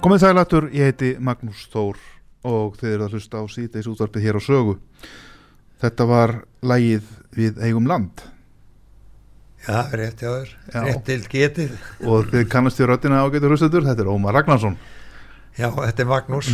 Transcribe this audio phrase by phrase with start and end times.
[0.00, 1.98] Komið sælættur, ég heiti Magnús Þór
[2.48, 4.78] og þið eru að hlusta á síðdeis útvarpið hér á sögu.
[5.82, 6.32] Þetta var
[6.64, 8.22] lægið við eigum land.
[9.66, 10.80] Já, rétt þér, Já.
[10.86, 11.76] rétt til getið.
[12.08, 14.80] Og þið kannast í röddina ágættur hlustendur, þetta er Ómar Ragnarsson.
[15.60, 16.48] Já, þetta er Magnús.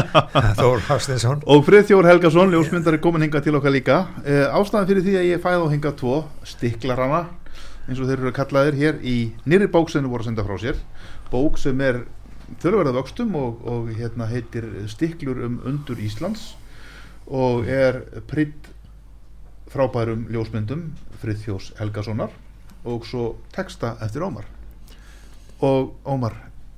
[0.60, 4.02] Þór Hafstinsson og Friðþjór Helgason, ljósmyndari komin hinga til okkar líka.
[4.26, 7.24] Eh, ástæðan fyrir því að ég fæði á hinga tvo stiklarana
[7.88, 9.16] eins og þeir eru kallaðir hér í
[9.48, 10.82] nýri bók sem þau voru að senda frá sér.
[11.32, 12.04] Bók sem er
[12.60, 16.52] þurrverða vöxtum og, og hérna heitir Stiklur um undur Íslands
[17.26, 18.68] og er pritt
[19.72, 20.90] frábærum ljósmyndum
[21.22, 22.34] Friðþjós Helgasonar
[22.84, 24.44] og svo texta eftir Ómar.
[25.62, 26.34] Og Ómar,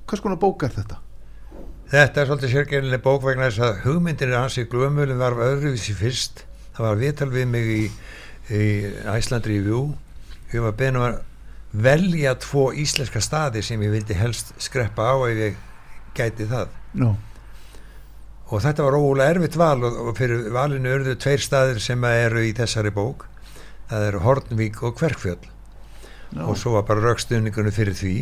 [0.07, 1.01] hvers konar bók er þetta?
[1.91, 6.45] Þetta er svolítið sérgerinlega bók vegna þess að hugmyndin er hansi glömmulin var öðruvísi fyrst.
[6.77, 7.85] Það var viðtal við mig í,
[8.51, 8.65] í
[9.15, 9.95] Iceland Review.
[10.53, 11.21] Ég var beðin um að
[11.75, 15.63] velja tvo íslenska staði sem ég vildi helst skreppa á ef ég
[16.17, 16.75] gæti það.
[16.95, 17.15] No.
[18.51, 22.53] og þetta var ólega erfitt val og, fyrir valinu örðu tveir staðir sem eru í
[22.55, 23.27] þessari bók.
[23.91, 25.43] Það eru Hornvík og Kverkfjöll.
[26.35, 26.49] No.
[26.51, 28.15] og svo var bara raukstuðningunni fyrir því.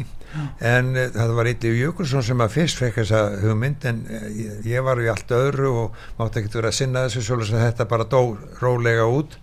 [0.65, 4.27] En uh, það var Ítli Jökulsson sem að fyrst fekk þessa hugmynd en uh,
[4.69, 7.88] ég, var í allt öðru og mátti ekkert vera að sinna þessu svolítið að þetta
[7.88, 8.21] bara dó
[8.61, 9.38] rólega út.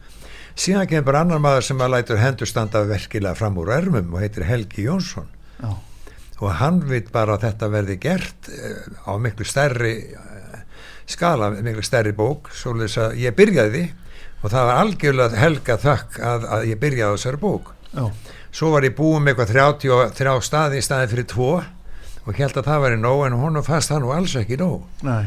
[0.59, 4.45] Síðan kemur annar maður sem að lætur hendur standa virkilega fram úr ermum og heitir
[4.45, 5.29] Helgi Jónsson.
[5.61, 5.71] Já.
[6.39, 10.61] Og hann veit bara að þetta verði gert uh, á miklu stærri uh,
[11.09, 13.83] skala, miklu stærri bók svolítið að ég byrjaði
[14.39, 18.05] og það var algjörlega helga þökk að, að ég byrjaði á þessari bók Já.
[18.55, 22.67] svo var ég búið með eitthvað 33 staði í staði fyrir tvo og held að
[22.69, 25.25] það væri nóg en honum fannst það nú alls ekki nóg Nei.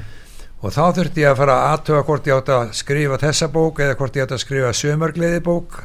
[0.62, 3.82] og þá þurfti ég að fara að aðtöga hvort ég átt að skrifa þessa bók
[3.82, 5.80] eða hvort ég átt að skrifa sömargleði bók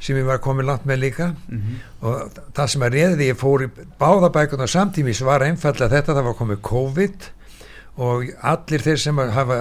[0.00, 1.76] sem ég var komið langt með líka Mhm.
[2.02, 3.70] og það sem að reyði ég fór í
[4.00, 7.28] báða bækuna samtímis var einfallega þetta það var komið COVID
[7.98, 9.60] og allir þeir sem hafa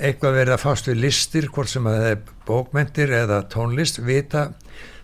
[0.00, 4.52] eitthvað verið að fást við listir hvort sem að það er bókmentir eða tónlist vita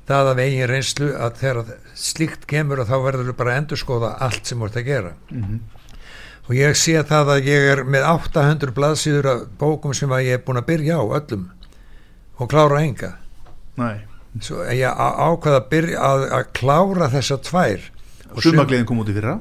[0.08, 4.14] það af eigin reynslu að þegar slíkt kemur og þá verður þú bara að endurskoða
[4.24, 5.60] allt sem voruð að gera Mhm.
[6.48, 10.32] og ég sé það að ég er með 800 blaðsýður af bókum sem að ég
[10.34, 11.50] er búin að byrja á öllum
[12.40, 13.14] og klára enga
[13.76, 14.00] Nei.
[14.40, 17.80] Svo ég á- ákvað að byrja að, að klára þessa tvær.
[18.34, 19.38] Og sum- Sumagliðin kom út í fyrra.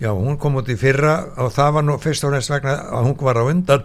[0.00, 3.04] Já, hún kom út í fyrra og það var nú fyrst og fremst vegna að
[3.06, 3.84] hún var á undan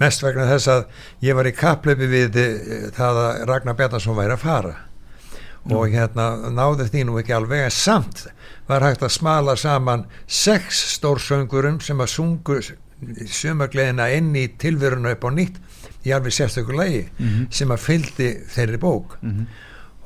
[0.00, 0.84] mest vegna þess að
[1.22, 4.74] ég var í kappleipi við eh, það að Ragnar Bjarnason væri að fara.
[5.68, 8.26] Og hérna náði því nú ekki alveg en samt
[8.68, 12.60] var hægt að smala saman sex stórsöngurum sem að sungu
[13.26, 15.58] sumagleðina inn í tilveruna upp á nýtt
[16.06, 17.02] í alveg sérstökur lagi
[17.50, 19.16] sem að fyldi þeirri bók.
[19.22, 19.46] Mhm.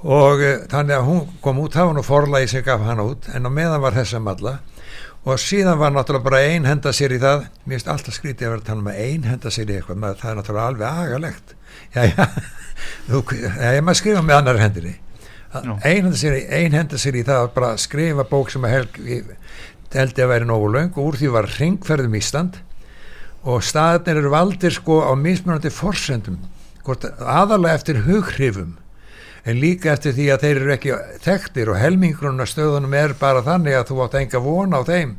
[0.02, 3.28] Og uh, þannig að hún kom út það var nú forlagi sem gaf hana út
[3.34, 4.58] en á meðan var þessa malla
[5.22, 7.44] og síðan var náttúrulega bara ein henda sér í það.
[7.62, 10.00] Mér finnst alltaf skrítið að vera að tala um að ein henda sér í eitthvað
[10.02, 11.54] maður, það er náttúrulega alveg agalegt.
[11.94, 12.26] Já já,
[13.62, 14.96] já ég maður skrifa með annar hendinni.
[15.52, 15.72] Já.
[15.84, 18.75] ein henda sér í, ein henda sér í það að bara skrifa bók sem að
[19.93, 22.58] held að væri nógu löng og úr því var ringferðum Ísland.
[23.46, 26.40] Og staðnir eru valdir sko á mismunandi forsendum
[26.82, 28.78] hvort aðalega eftir hughrifum
[29.43, 33.79] en líka eftir því að þeir eru ekki þekktir og helmingrunna stöðunum er bara þannig
[33.79, 35.17] að þú átt enga von á þeim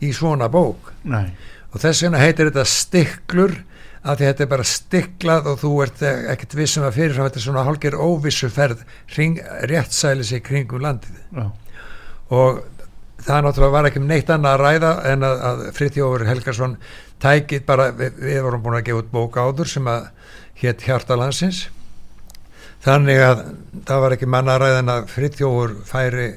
[0.00, 1.34] í svona bók Nei.
[1.72, 3.58] og þess vegna heitir þetta stiklur
[4.06, 7.44] að því þetta er bara stiklað og þú ert ekkert vissum að fyrir þetta er
[7.44, 8.86] svona hálfger óvissu ferð
[9.72, 11.46] réttsælis í kringum landið Já.
[12.30, 12.64] og
[13.26, 16.76] það náttúrulega var ekki um neitt annað að ræða en að, að Friðjófur Helgarsson
[17.22, 20.10] tækið bara, við, við vorum búin að gefa út bók áður sem að
[20.62, 21.66] hétt Hjartalandsins
[22.86, 23.40] þannig að
[23.86, 26.28] það var ekki manna að Friðjófur færi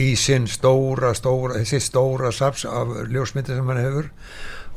[0.00, 4.08] í sinn stóra, stóra þessi stóra saps af ljósmyndi sem hann hefur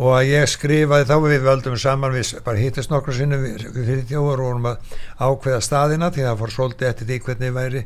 [0.01, 4.43] og að ég skrifaði þá við völdum saman við bara hittist nokkru sinnum við Friðjófur
[4.43, 7.85] og vorum að ákveða staðina því það fór svolítið eftir því hvernig væri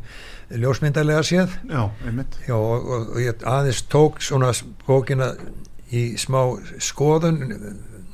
[0.64, 1.82] ljósmyndarlega séð Já,
[2.48, 4.54] Já, og, og, og ég aðeins tók svona
[4.88, 5.34] bókina
[5.94, 6.42] í smá
[6.84, 7.42] skoðun,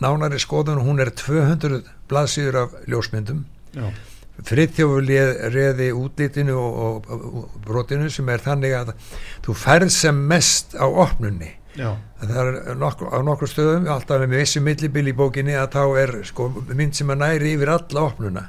[0.02, 1.82] nánari skoðun, hún er 200
[2.12, 3.46] blaðsýður af ljósmyndum.
[3.74, 3.88] Já.
[4.42, 5.06] Friðþjófur
[5.54, 6.78] reði útlitinu og,
[7.08, 7.12] og,
[7.44, 8.94] og brotinu sem er þannig að
[9.46, 11.52] þú færð sem mest á opnunni.
[12.22, 16.12] Það er nokkur, á nokkur stöðum, alltaf með vissi millibil í bókinni að þá er
[16.30, 18.44] sko mynd sem að næri yfir alla opnuna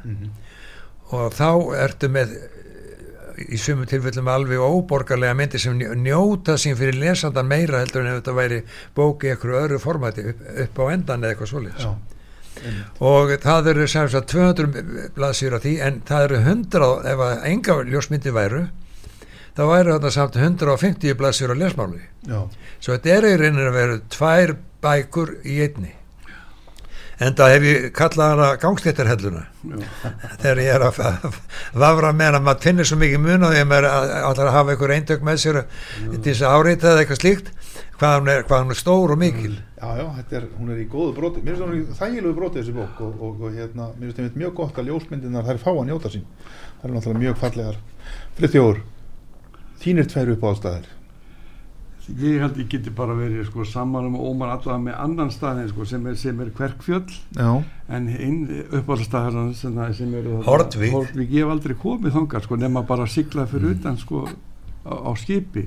[1.14, 1.48] og þá
[1.84, 2.34] ertu með
[3.50, 8.12] í sumum tilfellum alveg óborgarlega myndir sem njó- njóta sín fyrir lesandan meira heldur en
[8.12, 8.60] ef þetta væri
[8.94, 11.55] bóki eitthvað öðru formati upp, upp á endan eða eitthvað.
[11.58, 12.14] Einmitt.
[13.01, 17.47] Og það eru sem sagt 200 blaðsýr af því en það eru 100 ef að
[17.51, 18.63] enga ljósmyndi væru
[19.55, 22.01] þá væru þetta samt 150 blaðsýr á lesmáli.
[22.27, 22.41] Já.
[22.81, 25.93] svo þetta er í rauninni að vera tvær bækur í einni.
[27.23, 29.44] En það hef ég kallað hana gangstéttarhelluna.
[30.43, 30.99] Þegar ég er að
[31.85, 35.23] vafra með hana maður finnir svo mikið mun því að maður að hafa einhver eindök
[35.29, 35.61] með sér
[36.11, 37.53] til þess að áreita eða eitthvað slíkt
[38.01, 39.55] hvað hún er, hvað hún er stór og mikil.
[39.79, 41.44] Já, já, þetta er, hún er í góðu broti.
[41.44, 44.43] Mér finnst hún í þægilegu broti þessi bók og, og, og hérna, mér finnst þetta
[44.44, 46.27] mjög gott að ljósmyndinar þær fá að njóta sín.
[46.81, 47.81] Það er náttúrulega mjög fallegar.
[48.41, 48.82] Friðþjóður,
[49.84, 50.93] þínir tveir upp á allstæðir
[52.20, 55.86] Ég held ég geti bara verið sko, saman um Ómar allavega með annan staðin sko,
[55.89, 57.06] sem er, sem er Kverkfjöll.
[57.32, 57.48] Já,
[57.89, 58.43] en einn
[58.77, 60.13] uppáhaldstæðar sem,
[60.44, 60.93] Hornvík.
[60.93, 63.79] Hornvík, ég hef aldrei komið þangað sko, nema bara að sigla fyrir Mm.
[63.81, 64.27] utan sko,
[64.84, 65.65] á, á skipi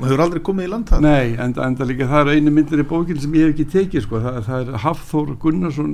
[0.00, 2.54] og hefur aldrei komið í land það Nei, en, en það líka það er einu
[2.56, 4.22] myndir í bókin sem ég hef ekki tekið sko.
[4.24, 5.92] það, það er Hafþór Gunnarsson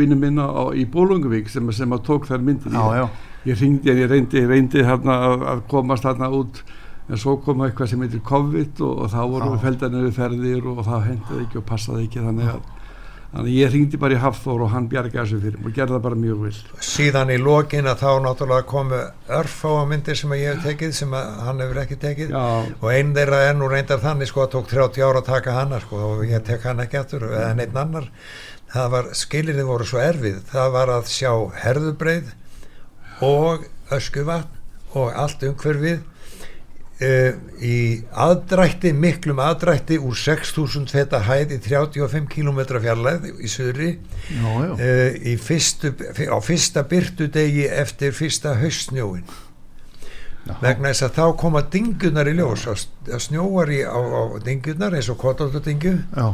[0.00, 2.72] vinnu minna á, í Bólungavík sem, sem að tók þær myndir.
[2.72, 3.06] Já, já,
[3.50, 6.62] ég ringdi en ég reyndi, reyndi þarna að, að komast þarna út
[7.06, 11.04] en svo kom eitthvað sem heitir COVID og, og þá voru feldanir ferðir og það
[11.10, 12.64] hendaði ekki og passaði ekki þannig að,
[13.36, 15.94] þannig að ég ringdi bara í Hafþór og hann bjargaði þessu fyrir mig og gerði
[15.96, 16.52] það bara mjög vel.
[16.88, 19.00] Síðan í lokin að þá náttúrulega komu
[19.38, 22.32] örfáa myndir sem ég hef tekið sem hann hefur ekki tekið.
[22.32, 22.46] Já.
[22.80, 25.80] og einn þeirra er nú reyndar þannig sko að tók 30 ára að taka hana
[25.84, 28.10] sko og ég tek hann ekki aftur eða neitt annar.
[28.72, 30.42] Það var, skilirði voru svo erfið.
[30.50, 32.32] Það var að sjá herðubreið
[33.26, 36.00] og öskuvatn og allt umhverfið
[37.04, 37.78] uh, í
[38.12, 45.36] aðdrætti, miklum aðdrætti úr 6.000 feta hæð í 35 km fjarlæð í söðri uh, í
[45.40, 45.94] fyrstu,
[46.30, 49.26] á fyrsta byrtu degi eftir fyrsta haustnjóin
[50.62, 52.66] vegna þess að þá koma dingunar í ljós.
[52.70, 56.28] Að snjóar í, á, á dingunar eins og kotaldudingu já.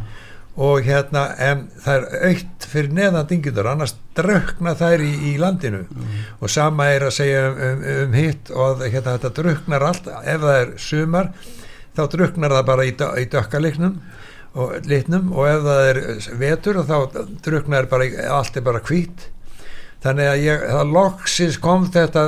[0.57, 5.87] Og hérna en það er aukt fyrir neðan dingunar annars drökna þær í, í landinu.
[6.41, 10.11] Og sama er að segja um, um, um hitt og hérna, þetta dröknar allt.
[10.21, 11.33] Ef það er sumar
[11.97, 13.97] þá dröknar það bara í, í dökkaliknum
[14.53, 16.01] og litnum og ef það er
[16.41, 16.97] vetur þá
[17.45, 19.29] druknar bara, allt er bara hvít
[20.05, 22.25] þannig að ég, það loksins kom þetta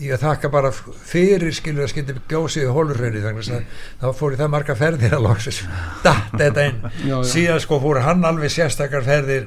[0.00, 3.66] ég þakka bara fyrir skilur að skilja gjósið í hólurhraunni þannig að
[4.00, 5.58] þá fór ég það marga ferðir að loksins
[6.06, 7.18] datt þetta inn Já, já.
[7.34, 9.44] síðan sko fór hann alveg sérstakar ferðir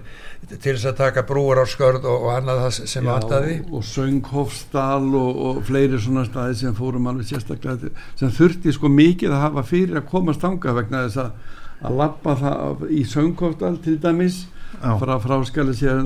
[0.53, 3.85] til þess að taka brúar á skörð og, og annað það sem vantaði og, og
[3.89, 9.33] Sönghofsdal og, og fleiri svona staði sem fórum alveg sérstaklega til- sem þurfti sko mikið
[9.37, 11.51] að hafa fyrir að komast þanga vegna þess að
[11.83, 14.43] að lappa það í Sönghofsdal til dæmis.
[14.81, 15.35] Frá, frá
[15.77, 15.99] sér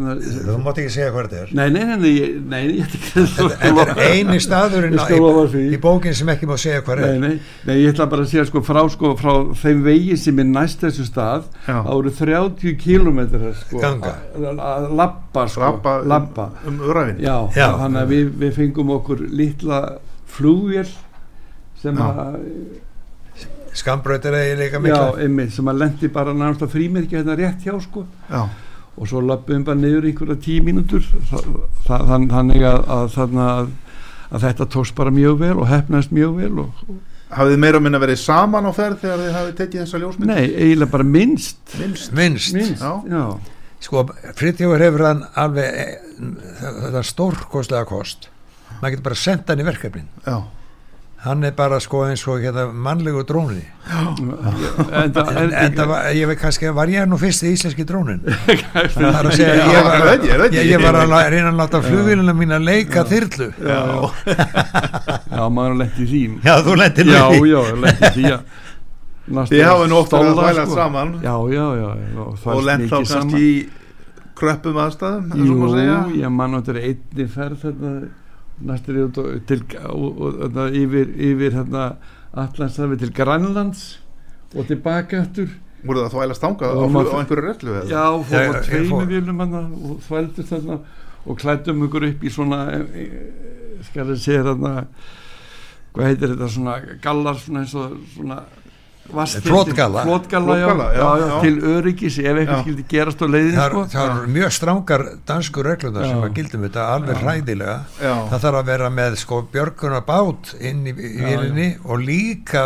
[0.47, 1.51] þú mátt ekki segja hvað þetta er.
[1.57, 5.63] Nei, nei, nei, nei, ég- nei, ég ætla ekki að þetta er eini staðurinn í,
[5.73, 7.19] í bókin sem ekki má segja hvað Nei, er.
[7.23, 9.33] Nei, nei, ég ætla bara að segja sko frá, sko, frá
[9.63, 14.15] þeim vegi sem er næst þessu stað voru 30 kilometrar sko, Ganga.
[14.37, 16.49] að- labba sko, Labba, labba.
[16.67, 16.91] um, um
[17.23, 17.69] Já, Já.
[17.81, 19.81] þannig að við, við fengum okkur litla
[20.27, 20.87] flugvél
[21.81, 22.39] sem að
[23.77, 27.75] skambrautir eða líka já, mikla einmitt, sem að lendi bara að frímerkja þetta rétt hjá
[27.83, 28.05] sko.
[28.29, 28.41] Já,
[28.97, 31.03] og svo lappum bara niður einhverja tíu mínútur.
[31.85, 33.67] Þann- þannig að, að, þarna að,
[34.31, 36.81] að þetta tókst bara mjög vel og hefnaðist mjög vel og,
[37.37, 40.31] hafið þið meira og minna verið saman á ferð þegar þið hafið tekið þessa ljósmynd?
[40.31, 41.61] Nei, eiginlega bara minnst.
[41.77, 42.11] Minnst.
[42.15, 42.53] Minnst.
[42.55, 42.93] Minnst, Já.
[43.11, 43.23] já,
[43.83, 44.03] sko
[44.39, 45.97] Friðjóður hefur hann alveg eh,
[46.57, 48.29] þetta stórkostlega kost.
[48.79, 50.07] Maður getur bara sendt hann í verkefnin.
[50.25, 50.37] Já,
[51.25, 56.05] hann er bara sko eins og hérna, mannlegu dróni en, það- en, en það var,
[56.13, 59.87] ég veit kannski var ég nú fyrsti íslenski drónin það er að segja Já, ég
[59.87, 63.47] var, ég ég ég, ég var að reyna að láta flugvélina mín að leika þyrlu.
[63.65, 63.79] Já,
[65.33, 66.21] já, maður lendi í því.
[66.45, 68.31] Já þú lendir já, já, lendi í því
[69.27, 70.75] næsta þið hafið nú oft verið að þvæla sko.
[70.77, 71.09] saman.
[71.25, 73.51] Já, já, já, já og lent þá kannski í
[74.37, 75.57] kröppum aðstæðum Jú,
[76.21, 77.91] ég man á þetta einni ferð þetta,
[78.61, 81.87] næstur út og, til, og, og, þetta, yfir, yfir hérna,
[82.37, 83.87] Allandshafi til Grænlands
[84.55, 85.51] og tilbaka eftir
[85.85, 87.85] voru það að þvælast þangað á, á einhverju rellu eða?
[87.91, 90.79] já, fórum fór- vélum hana, og þvældust þarna
[91.27, 93.07] og klættum ykkur upp í svona e, e,
[93.87, 94.73] skal ég segja þarna
[95.93, 98.39] hvað heitir þetta svona gallar svona eins og svona
[100.59, 101.35] já, já, já, já, já.
[101.41, 102.61] til öryggis ef eitthvað Já.
[102.63, 103.83] skildi gerast á leiðin það, sko.
[103.93, 106.23] það eru mjög strangar dansku reglundar sem Já.
[106.27, 107.75] að gildum þetta alveg hræðilega.
[108.03, 112.63] Já, það þarf að vera með sko björguna bát inn í, Já, vélinni og líka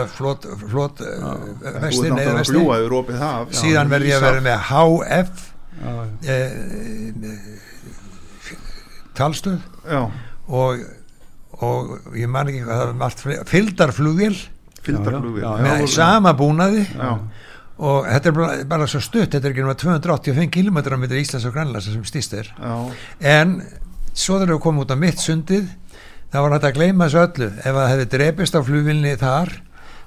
[1.06, 2.58] uh, ert vestin eða vestin
[3.62, 5.46] síðan verð ég að vera með HF
[5.82, 6.36] já, já.
[6.36, 7.12] eh,
[9.18, 9.60] talstöð.
[9.86, 10.02] Já,
[10.48, 10.84] og,
[11.62, 13.42] og ég man ekki hvað það var fle-
[14.86, 15.48] fylgdarflugvél.
[15.66, 16.86] Með sama búnaði.
[16.90, 17.12] Já,
[17.82, 21.22] og þetta er bara, bara svo stutt þetta er ekki náttúrulega 285 km á milli
[21.24, 22.52] Íslands og Grænlands sem stýst er.
[23.26, 23.56] En
[24.14, 25.70] svo þegar við komum út á mitt sundið
[26.32, 27.50] það var hægt að gleyma þessu öllu.
[27.58, 29.54] Ef það hefði drepist á flugvilni þar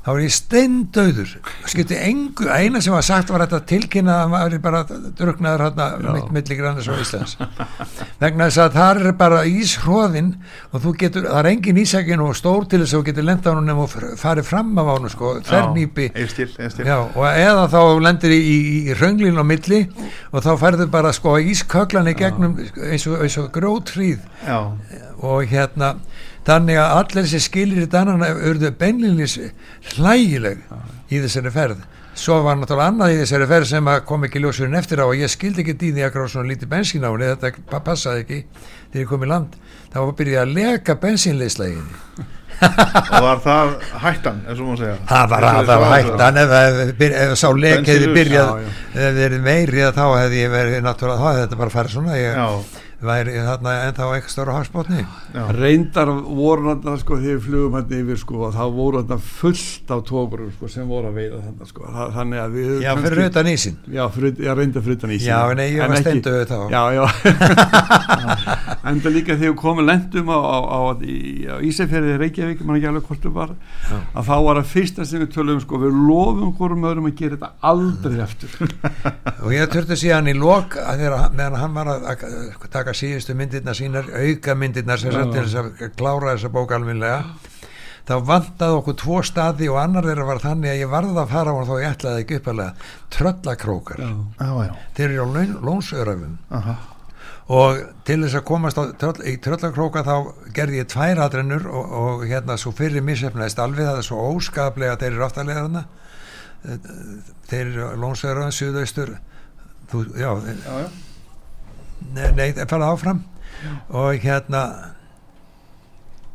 [0.05, 1.31] þá var ég steindauður.
[1.71, 4.83] Skipti engu, eina sem var sagt var þetta tilkynna að maður er bara
[5.17, 5.87] druknaður hérna
[6.19, 7.39] mitt milli grannis og Íslands.
[8.21, 10.31] Vegna þess að þar er bara íshróðinn
[10.71, 13.55] og þú getur, það er engin ísækin og stór til þess að þú getur lenda
[13.55, 16.11] á honum og farið fram af honum sko, þernýpi.
[17.17, 18.59] og eða þá lendir í, í,
[18.93, 19.81] í rönglinu á milli
[20.35, 24.21] og þá færðu bara sko ísköklan í gegnum eins og, eins og grótríð.
[25.25, 25.95] Og hérna
[26.47, 29.39] þannig að allir þessi skilir í dannana urðu beinlinis
[29.95, 30.65] hlægileg
[31.11, 31.83] í þessari ferð.
[32.15, 35.17] Svo var náttúrulega annað í þessari ferð sem að kom ekki ljósurinn eftir á og
[35.19, 38.39] ég skildi ekki dýði að gráða svona lítið bensín á henni þetta pa- passaði ekki
[38.93, 39.57] þegar ég kom í land.
[39.91, 42.31] Þá var byrjað að leka bensínleisleginni
[42.65, 44.95] og var það hættan eins og má segja?
[45.11, 46.39] Það var það var hættan.
[46.45, 48.53] Ef, ef sá lek hefði byrjað
[48.95, 52.19] ef verið meiri þá hefði ég verið náttúrulega þá hefði þetta bara farið svona.
[52.21, 52.39] Ég
[53.07, 55.03] væri þarna ennþá eitthvað stóra hafsbótni
[55.59, 60.03] reyndar voru þarna sko þegar flugum hann yfir sko og þá voru þarna fullt af
[60.09, 61.81] tókurum sko sem voru að veiða þarna sko.
[61.95, 65.31] Þa, þannig að við já, fyrir utan ísin já, fyrir, já reyndar fyrir utan ísinn.
[65.33, 66.59] Já, nei, ég En var ekki- stendu þá.
[66.71, 67.05] Já, já
[68.91, 73.09] enda líka þegar komum lendum á, á, á, í, á Ísafjörði Reykjavík, mann ekki alveg
[73.09, 73.97] hvort það var Já.
[74.15, 77.39] að þá var að fyrsta sem við tölum sko, við lofum hvorum öðrum að gera
[77.39, 78.77] þetta aldrei eftir
[79.45, 83.39] og ég þurfti síðan í lok að þegar meðan hann var að, að taka síðustu
[83.39, 85.25] myndirnar sínar, auka myndirnar sem Já.
[85.25, 87.19] til þess að klára þessa bók alminlega
[88.05, 91.53] þá vantaði okkur tvo staði og annar þeirra var þannig að ég varði að fara
[91.53, 96.75] á hann þó ég ætlaði ekki uppalega tröllakrókar, já, Já, já, þeir eru á aha,
[97.45, 100.15] og til þess að komast tröll, í tröllakróka þá
[100.57, 104.97] gerði ég tvær atrennur og, og hérna svo fyrir missefnaðist alveg það er svo óskaplega
[105.01, 105.85] þeir eru aftalega þarna.
[107.51, 109.17] Þeir eru lónsverðan suðaustur.
[109.93, 110.89] Þú, já, já, já,
[112.17, 113.21] nei, nei fara áfram.
[113.93, 114.65] Og hérna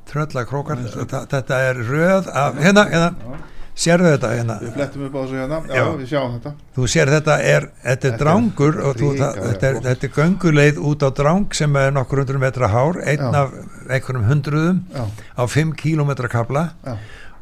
[0.10, 3.39] tröllakrókar þetta er röð af, hérna, hérna
[3.80, 4.58] sérðu þetta hérna?
[4.64, 5.84] Við flettum upp á þessu hérna, já, Já.
[6.00, 6.54] við sjáum þetta.
[6.76, 10.10] Þú sér þetta er, þetta er Þetta er drangur og þú, það, þetta, er, þetta
[10.10, 13.44] er gönguleið út á drang sem er nokkur hundru metra hár einn Já.
[13.44, 13.56] af
[13.90, 15.06] einhverjum hundruðum já,
[15.40, 16.66] á 5 kilometra kabla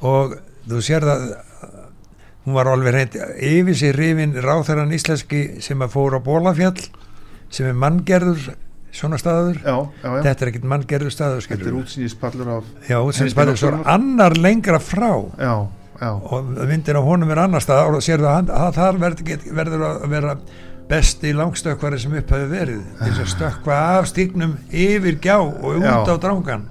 [0.06, 1.26] og þú sér það
[2.48, 6.80] hún var alveg reynd yfir sér rifin ráþæran íslenski sem að fór á Bólafjall
[7.52, 8.54] sem er manngerður
[8.98, 9.60] svona staður.
[9.62, 10.22] Já, já, já.
[10.26, 12.98] þetta er ekkert manngerður staður þetta er útsýnispallur af já,
[13.34, 15.12] spæður svo annar lengra frá.
[15.38, 15.54] Já,
[16.02, 19.48] já, og myndin á honum er annar stað og sér það að þar verður, get-
[19.54, 20.36] verður að vera
[20.88, 25.66] besti langstökkvari sem upp hefur verið til þess að stökkva af stígnum yfir gjá og
[25.76, 26.06] út Já.
[26.08, 26.68] á drangan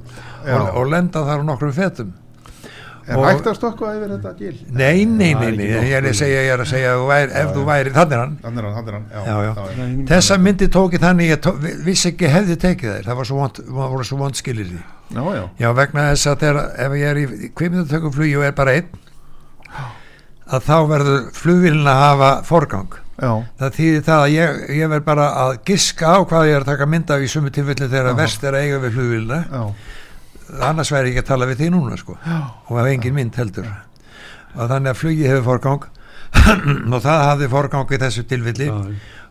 [0.46, 0.54] Já.
[0.60, 2.14] og, og lenda þar á nokkrum fetum.
[3.06, 4.54] Er Og- hægt að stokka yfir þetta gil?
[4.74, 7.52] Nei, nei, nei, nei, ekki ég er að segja, ég er að segja væri, ef
[7.54, 8.32] þú væri, þannig hann.
[8.42, 9.66] Er hann, er hann, já, Já, já.
[9.78, 13.24] Nei, Þessa myndi tóki þannig ég tó, vi- vissi ekki hefði tekið þær, það var
[13.30, 14.80] svo vond, voru svo vond skilir því.
[15.14, 18.52] já, já, Já, vegna þess að þegar, ef ég er í kvimitatökum flugi og er
[18.58, 18.88] bara einn,
[20.46, 22.92] að þá verður flugvílinn að hafa forgang.
[23.16, 26.64] já, Það þýðir það að ég, ég verð bara að giska á hvað ég er
[26.66, 28.16] að taka mynd af í sumu tilfelli þegar Já.
[28.20, 29.40] verst er að eiga við flugvílina,
[30.62, 32.16] annars væri ég ekki að tala við því núna, sko,
[32.68, 33.66] og hef engin mynd heldur.
[34.56, 35.86] Og þannig að flugi hefur forgang
[36.94, 38.66] og það hafði forgang í þessu tilfelli.
[38.70, 38.76] já,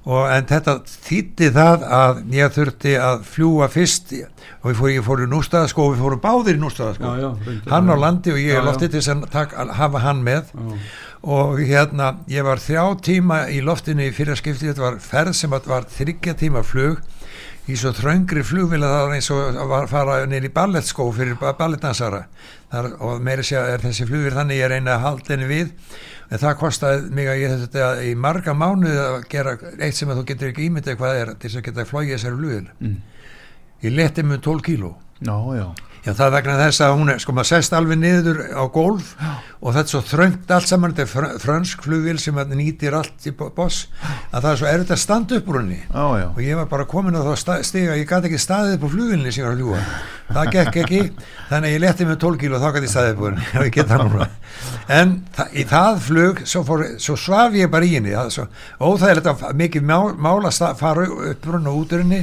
[0.06, 5.08] og en þetta þýtti það að ég þurfti að fljúa fyrst og við fórum, ég
[5.08, 8.68] fór í nústaðaskó við fórum báðir nústaðaskó já, já, hann á landi og ég er
[8.68, 10.54] loftið til að taka, að hafa hann með.
[10.54, 10.78] Já.
[11.36, 15.54] og hérna ég var þrjá tíma í loftinu í fyrra skipti þetta var ferð sem
[15.56, 17.02] var þryggja tíma flug
[17.70, 20.18] í svo þröngri flugvila það var eins og að fara
[20.48, 22.26] í ballettskó fyrir ballettdansara
[22.76, 25.70] Þar, og meira sé að er þessi flugvil þannig ég reyna að halda henni við.
[26.34, 30.20] En það kostaði mig að ég þetta í marga mánuði að gera eitt sem að
[30.20, 32.96] þú getur ekki ímyndið hvað er til þess að geta flogið þessari flugvil Mm.
[33.86, 34.92] ég leti með 12 kíló.
[35.22, 35.68] Já, já,
[36.06, 39.08] Já, það er vegna þess að hún er, sko, maður sest alveg niður á gólf
[39.66, 42.94] og þetta er svo þröngt allt saman, þetta er fr- frönsk flugvél sem að nýtir
[42.94, 43.88] allt í bo- boss,
[44.30, 45.80] að það er svo erfitt að standa upp úr henni.
[45.82, 48.86] Já, já, og ég var bara komin á þá stiga, ég gæti ekki staðið upp
[48.86, 49.82] á flugvélni sem ég var að ljúa,
[50.36, 51.02] það gekk ekki,
[51.50, 53.50] þannig að ég leti með 12 kíl og þá gæti ég staðið upp úr henni.
[53.58, 54.30] Og ég get það núna.
[55.00, 58.36] En þa í það flug, svo, fór, svo svaf ég bara í henni, það er
[58.38, 58.46] svo
[58.92, 59.98] óþægilegt að mikið má,
[60.30, 62.22] mála fara upp úr henni og út úr henni,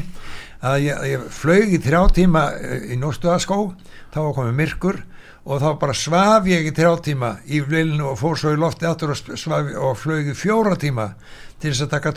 [0.62, 3.58] að ég, ég flög í þrjá tíma eh, í nóstuðaskó
[4.14, 5.00] þá var komið myrkur
[5.42, 8.86] og þá bara svaf ég í þrjá tíma í vlilinu og fór svo í lofti
[8.86, 11.12] aftur og, og flög í fjóra tíma
[11.58, 12.14] til þess að taka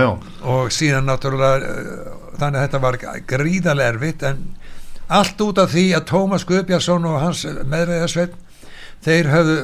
[0.00, 0.10] já,
[0.54, 3.00] og síðan náttúrulega eh, þannig að þetta var
[3.32, 4.44] gríðarlega erfitt en
[5.14, 8.36] allt út af því að Tómas Guðbjörnsson og hans meðræðasveit
[9.04, 9.58] þeir höfðu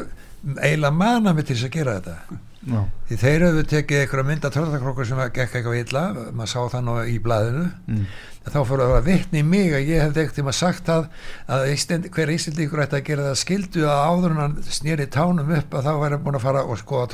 [0.61, 4.50] eiginlega mana mig til þess að gera þetta já, því þeir höfðu tekið einhverja mynda
[4.52, 6.02] tröðakrókur sem gekk eitthvað illa
[6.36, 7.64] maður sá það nú í blaðinu.
[7.88, 8.04] Mm.
[8.50, 11.08] þá fór að vera vitni í mig að ég hefði ekkert um að sagt það
[11.54, 15.52] að Ísland, hver Íslandíkur ætti að gera það skildu að áður en hann snýri tánum
[15.58, 17.10] upp að þá væri búin að fara og skoða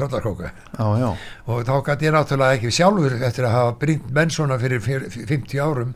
[1.02, 1.09] já,
[1.50, 5.09] og þá gæti ég náttúrulega ekki sjálfur eftir að hafa brínt menn svona fyrir fyr-
[5.11, 5.92] 50 árum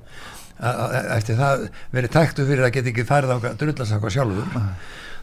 [0.61, 1.63] eftir það
[1.95, 4.59] verið tæktu fyrir að geta ekki færið á drullasaka sjálfur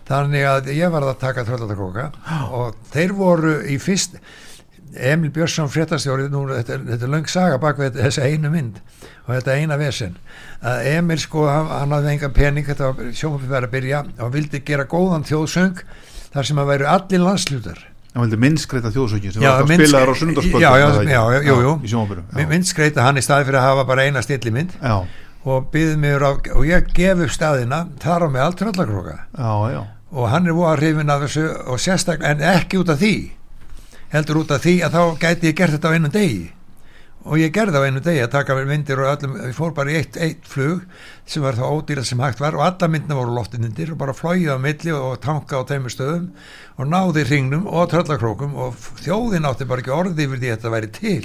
[0.08, 2.10] þannig að ég var að taka tröllatakóka
[2.56, 4.20] og þeir voru í fyrst
[4.98, 8.78] Emil Björnsson fréttastjóri nú, þetta, þetta er löng saga bak við þessa einu mynd
[9.28, 10.13] og þetta eina vesen.
[10.63, 14.32] Að Emil sko, hann, hann hafði engan pening þetta var sjónfið verið að byrja og
[14.34, 15.84] vildi gera góðan þjóðsöng
[16.34, 17.84] þar sem að væru allir landslutar
[18.15, 20.63] hann vildi minnskreita þjóðsökin sem Já, var myndskrey- spilaðar á sundarspöld
[22.39, 24.96] Mynd- myndskreita hann í staði fyrir að hafa bara eina stillimynd já,
[25.46, 29.52] og byði mig á, og ég gef upp staðina þar á mig allt tröllakróka já,
[29.76, 33.15] já, og hann er voða hrifin af þessu og sérstak, en ekki út af því
[34.13, 36.46] heldur út af því að þá gæti ég gert þetta á einum degi.
[37.28, 39.91] Og ég gerði á einu degi að taka mér myndir og öllum, ég fór bara
[39.91, 40.86] í eitt, eitt flug
[41.28, 44.54] sem var þá ódýrað sem hægt var og alla myndina voru loftinundir og bara flóið
[44.56, 46.30] á milli og tanka á teimur stöðum
[46.78, 50.74] og náði hringnum og tröllakrókum og þjóðin átti bara ekki orði yfir því að þetta
[50.78, 51.20] væri til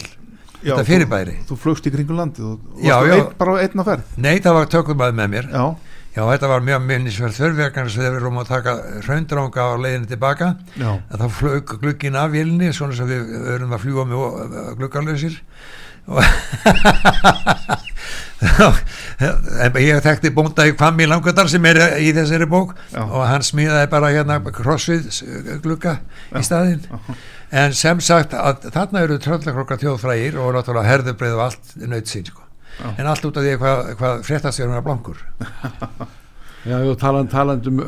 [0.62, 1.36] Já, þetta fyrirbæri.
[1.38, 2.66] Þú, þú flugst í kringum landið og.
[2.82, 4.12] Einn, bara einna ferð?
[4.22, 5.48] Nei, það var tökumæð með mér.
[5.54, 5.64] Já,
[6.12, 8.74] Já, þetta var mjög minnisverð þörfverkar sem þeir eru um að taka
[9.06, 10.48] hraundranga á leiðinni tilbaka.
[10.76, 14.18] Já, að þá flög glugginn af vélni svona sem við erum að fljúa með
[14.80, 15.38] gluggarlausir
[16.10, 16.18] og
[19.62, 23.02] en ég þekkti bónda í Kvammi Langadal sem er í þessari bók Já.
[23.04, 25.22] og hann smíðaði bara hérna crossfit
[25.62, 26.00] glugga
[26.34, 26.84] í staðinn.
[27.52, 32.26] En sem sagt að þarna eru tröllakrokka þjóðfrægir og náttúrulega herðubreið og allt nöyt sín
[32.78, 32.94] sko.
[32.98, 35.22] en allt út af því hvað, hvað fréttastjórnum er blankur
[36.62, 37.80] Já, og taland, taland um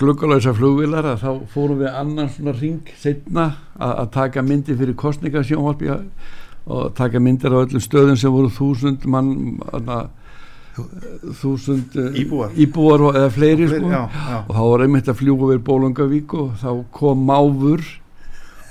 [0.00, 3.42] gluggalösa flugvilar að þá fórum við annan svona ring setna
[3.76, 5.90] að, að taka myndir fyrir kostningasjónvarpi
[6.66, 9.98] og taka myndir á öllum stöðum sem voru þúsund mann anna,
[11.42, 12.56] þúsund eh, Íbúar.
[12.56, 14.40] íbúar og, eða fleiri, Fleiri, sko já, já.
[14.48, 17.84] og þá var einmitt að fljúga við Bólungavík og þá kom máfur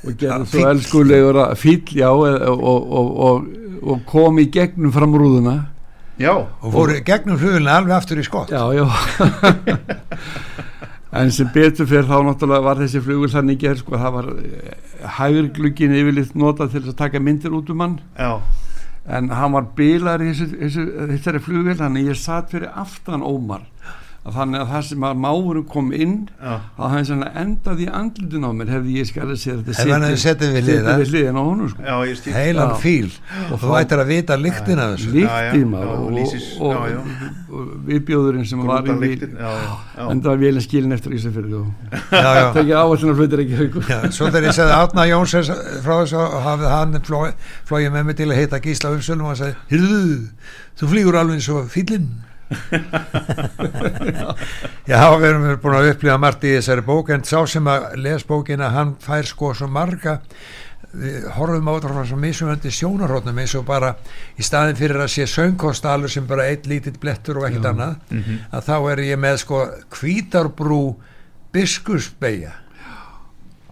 [0.06, 3.48] og Já, gerði svo elskulegur að fíll, já, eða- og, og, og,
[3.86, 5.56] og kom í gegnum fram rúðuna
[6.18, 6.34] já.
[6.36, 8.54] Og fóru gegnum flugulina alveg aftur í skott.
[8.54, 8.86] Já, já.
[11.16, 14.26] En sem betur fyrir þá náttúrulega var þessi flugul þannig gerð sko, það var
[15.16, 17.94] hægur gluggin yfirleitt notað til að taka myndir út um hann.
[18.20, 18.42] Já,
[19.06, 23.64] en hann var bilar í þessu, þessu, þessari flugul þannig ég satt fyrir aftan Ómar
[24.26, 28.48] að þannig að það sem að máurum kom inn já, að hann endaði í andlutin
[28.48, 30.96] á mér hefði ég skalið sér þetta setið við hliðina?
[31.38, 32.34] á honum sko.
[32.34, 33.12] heilan fíl.
[33.52, 35.14] Og þú ættir að vita lyktin af þessu.
[35.70, 35.94] Maður.
[35.96, 36.16] Og
[36.60, 39.52] og, og, og viðbjóðurinn sem var í já,
[39.96, 40.04] já.
[40.10, 42.46] en það vel skilin eftir Ísafjörðu og já, já.
[42.58, 43.86] tekið áherslunar flutir ekki
[44.16, 45.36] svo þegar ég segði Átna Jóns
[45.86, 49.34] frá þessu og hafði hann flóið flói með mig til að heita Gísla Umsölum og
[49.34, 50.02] hann sagði, hyrðu,
[50.80, 52.10] þú flýgur alveg eins og fýllinn
[54.92, 58.24] Já, við erum búin að upplifa margt í þessari bók en sá sem að les
[58.28, 60.20] bókina hann fær sko svo marga
[60.96, 63.90] við horfum á þetta frá svo misumöndi sjónarhóttnum eins og bara
[64.40, 67.94] í staðin fyrir að sé söngkostalur sem bara eitt lítill blettur og ekkert annað
[68.52, 69.58] að þá er ég með sko
[69.98, 70.84] hvítarbrú
[71.56, 72.54] biskusbeigja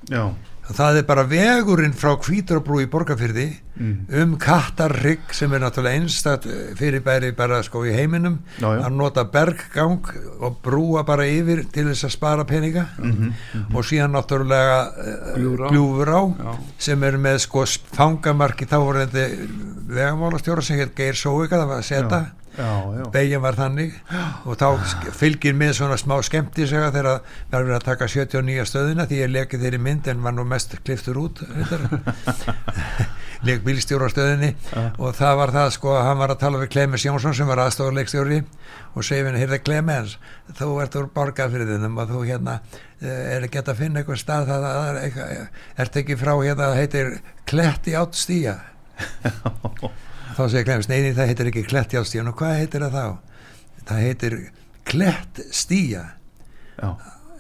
[0.10, 0.24] já,
[0.64, 4.06] það er bara vegurinn frá Hvítarbrú í Borgarfyrði Mm.
[4.22, 6.44] um Kattarrygg sem er náttúrulega einstat
[6.78, 8.84] fyrirbæri bara sko í heiminum Já, já.
[8.86, 9.98] að nota berggang
[10.46, 13.34] og brúa bara yfir til þess að spara peninga Mhm,
[13.74, 16.54] og síðan náttúrulega uh, gljúfurá Já.
[16.78, 17.66] sem er með sko
[17.98, 19.26] fangamarki þá voru þetta
[19.90, 22.22] vegamálastjóra sem heit Geir Sóvika það var að setja
[23.14, 23.96] beigjan var þannig.
[24.46, 24.68] Og þá
[25.18, 29.34] fylgir með svona smá skemmtisega þegar það er verið að taka 79 stöðina því ég
[29.34, 31.42] lekið þeirri mynd en var nú mest kliftur út
[33.44, 34.54] leik bílstjóra á stöðinni.
[35.00, 37.64] Og það var það sko að hann var að tala við Clemens Jónsson sem var
[37.66, 38.44] aðstofarleikstjóri
[38.94, 40.18] og segi henni, heyrði Clemens
[40.54, 41.10] þú ert úr
[41.74, 42.60] þinnum og þú hérna
[43.02, 46.80] eh, er ekki að finna eitthvað stað það er eitthvað, ert ekki frá hérna það
[46.82, 47.14] heitir
[47.50, 48.58] Kletti átt stíja
[50.38, 53.34] þá segir Clemens, neini það heitir ekki stíja og hvað heitir það þá?
[53.88, 54.38] það heitir
[54.84, 56.02] Klett stíja
[56.76, 56.90] já,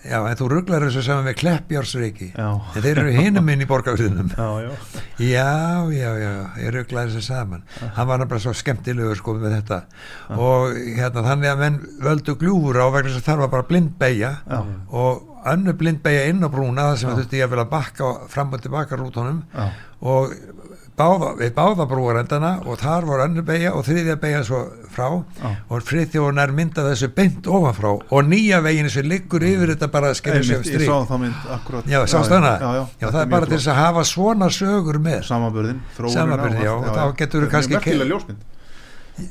[0.08, 3.68] já en þú rugglar þessu saman með Kleppjársreiki já, en þeir eru hinum inn í
[3.68, 5.02] borgarfyrðinum já, já.
[5.24, 5.50] Já,
[5.94, 6.32] já, já,
[6.64, 7.62] ég rugglaði þessu saman.
[7.84, 9.78] Hann var náttúrulega svo skemmtilegur sko með þetta.
[10.34, 11.78] Og hérna þannig að menn
[12.08, 14.58] völdu gljúfur á vegna þess að það var bara blind beigja Já.
[15.04, 18.56] og önnu blind beigja inn á brúna það sem þurfti ég að vilja bakka fram
[18.56, 19.68] og tilbaka rútonum Já.
[20.02, 20.34] og
[20.98, 24.62] báða, við báða brúarendana og þar voru önnu beigja og þriðja beigja svo
[24.94, 25.08] frá.
[25.42, 25.50] Já.
[25.74, 30.20] og friðþjóðunar mynda þessu beint ofanfrá og nýja veginn sem liggur yfir þetta bara að
[30.22, 32.00] skilja sig Einmitt, ég strík sá það mynd akkurat Já?
[32.62, 35.22] Já, já, Já, það er bara til þess að hafa svona sögur með.
[35.30, 37.06] Samanbörðin, þróunina Samanburðinn, og þá
[37.54, 38.50] kannski Mjög merkilega ljósmynd.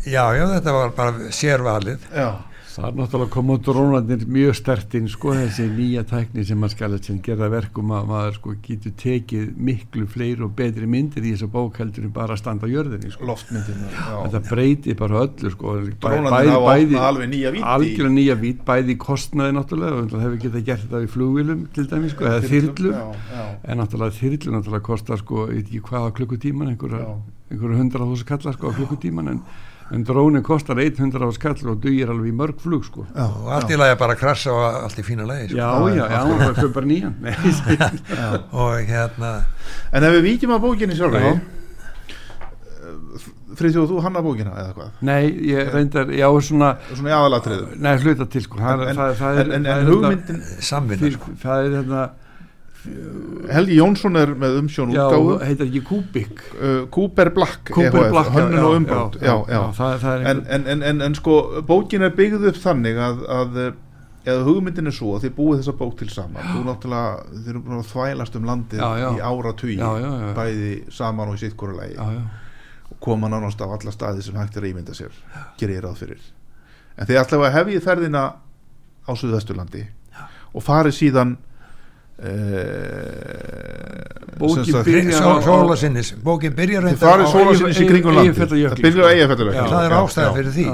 [0.07, 2.09] Já, já, þetta var bara sérvalið.
[2.15, 2.29] Já,
[2.73, 7.19] Það er náttúrulega koma drónarnir mjög stertinn sko þessi nýja tækni sem að skala sem
[7.25, 11.77] gerða verkum að maður sko getur tekið miklu fleiri og betri myndir í þessa bók
[11.83, 13.27] heldur en bara að standa á jörðinni sko.
[13.29, 14.47] loftmyndin Þetta já.
[14.49, 15.75] breytir bara öllu sko
[16.07, 16.77] Drónarnir hafa
[17.11, 21.03] alveg nýja í- algjörlega nýja vít, bæði í kostnaði náttúrulega og hefur getað gert þetta
[21.05, 23.05] í flugvilum til dæmis sko, eða þyrlu Já,
[23.37, 27.21] já, en náttúrulega þyrlu náttúrulega kostar sko, ég veit ekki hvað á klukkutíman einhverja,
[27.53, 29.43] hundra þúsund
[29.93, 33.27] en, en drónin kostar 100 ás kall og dugir alveg í mörg flug sko já,
[33.29, 35.61] og allt í lagi að bara krassa og allt í fína lagi sko.
[35.61, 37.15] já, Já, já, það er bara nýjan
[38.65, 39.33] og hérna
[39.93, 41.35] En ef við víkjum að bókinni sjálfur Já.
[43.53, 44.93] Friðjóð, þú hanna bókina eða hvað?
[45.05, 49.13] nei, ég reyndar já, svona, Svona í aðalatriðum nei, hluta til sko það, En- það,
[49.19, 51.35] það, En, en, það en er hugmyndin samvinna sko.
[51.43, 52.05] það er hérna
[53.53, 55.37] Helgi Jónsson er með umsjón já, útgáfu.
[55.45, 56.43] heitir ekki Kubik?
[56.57, 57.93] Uh, Cooper Black já,
[58.35, 61.17] hönnun já, og umbrót já, já, já, það, það er en, en, en, en, en
[61.19, 63.59] sko bókin er byggð upp þannig að, að
[64.23, 66.51] eða hugmyndin er svo að þið búið þessa bók til saman.
[66.53, 69.09] Þú náttúrulega, þið eru búin að þvælast um landið Já, já.
[69.11, 70.29] í ára tugi Já, já, já.
[70.37, 71.97] bæði saman og í sitt hvora lagi.
[71.97, 72.23] Já, já,
[72.93, 75.17] og koma nánast á alla staði sem hægt er að ímynda sér
[75.59, 76.23] gerir ég ráð fyrir.
[76.97, 78.25] En þið að hefjið ferðina
[79.03, 79.87] á Suðvesturlandi
[80.53, 81.52] og farið síðan uh,
[84.43, 87.07] Bókin byrjar Sólasinnis, bókin byrjar það sko.
[89.87, 90.67] er ástæða fyrir því.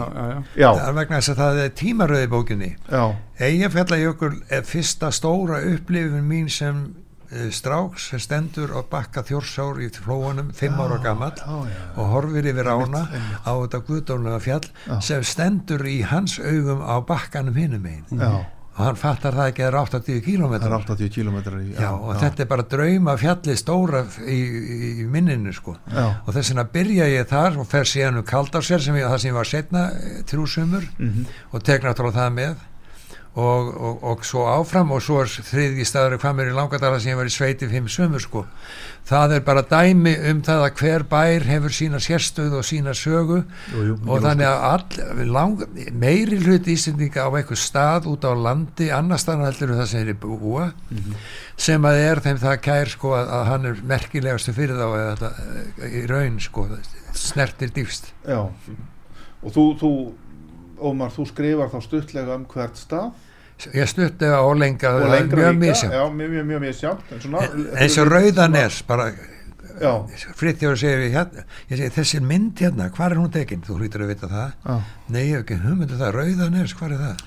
[0.78, 2.70] Það er vegna þess að það er tímaröði bókinni.
[2.92, 3.02] Já,
[3.48, 6.80] Eyjafjallajökul er fyrsta stóra upplifun mín sem
[7.32, 11.36] uh, stráks sem stendur á bakka þjórsár í flóunum, fimm ára gamall
[11.96, 13.04] og horfir yfir ána
[13.44, 14.68] á þetta guðdónlega fjall
[15.04, 18.06] sem stendur í hans augum á bakkanum hinum einn
[18.78, 21.72] og hann fattar það ekki að það er 80 það er kílómetrar 80 kilometrar í,
[21.74, 25.74] Já, og þetta er bara drauma fjalli stóra í, í, í minninu sko.
[25.90, 26.06] Já.
[26.24, 29.32] og þess vegna byrja ég þar og fer síðan um Kaldársel sem ég, það sem
[29.32, 29.84] ég var setna
[30.30, 31.26] þrjú sumur Mhm.
[31.52, 32.56] og tek náttúrulega það með.
[33.38, 37.12] Og, og, og svo áfram og svo er þriðji staður hvað mér í langadala sem
[37.12, 38.40] ég var í sveiti fimm sumur sko
[39.08, 43.40] það er bara dæmi um það að hver bær hefur sína sérstöð og sína sögu.
[43.72, 45.64] Jú, jú, og þannig að all, lang,
[45.96, 50.12] meiri hluti Íslendinga á eitthvað stað út á landi annar staðan heldur en það sem
[50.12, 50.68] er búa
[51.58, 55.10] sem að er þeim það kær sko að, að hann er merkilegastu fyrir þá eða
[55.16, 56.68] þetta í raun sko
[57.16, 58.40] snertir dýfst já.
[59.38, 59.92] Og þú, þú
[60.78, 63.08] Ómar, þú skrifar þá stuttlega um hvert stað
[63.74, 65.74] ég stutti á lenga, og lengra mjög
[67.24, 67.42] svona,
[67.78, 69.08] eins og Rauðanes bara
[69.78, 69.92] já,
[70.38, 73.64] Friðþjóður segir við hérna ég segi þessi mynd hérna, hvar er hún tekin?
[73.66, 74.54] Þú hlýtur að vita það.
[74.64, 74.76] Já,
[75.14, 77.24] nei, ég hef ekki hugmyndu það, Rauðanes, hvar er það?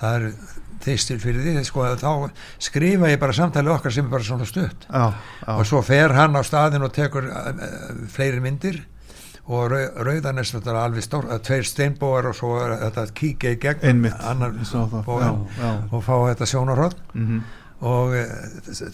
[0.00, 0.26] Það er
[0.80, 2.12] þeistir fyrir því sko, þá
[2.62, 4.86] skrifa ég bara samtali okkar sem er bara svona stutt.
[4.88, 5.10] Já,
[5.42, 5.52] já.
[5.56, 7.50] og svo fer hann á staðin og tekur uh,
[8.12, 8.80] fleiri myndir
[9.50, 13.54] og rau, Rauðanes þetta er alveg stór, uh, tveir steinbóar og svo er þetta kíkja
[13.56, 15.70] í gegn Einmitt, það, bógan já, já.
[15.90, 17.40] og fá þetta sjónarhótt Mhm.
[17.80, 18.32] og uh,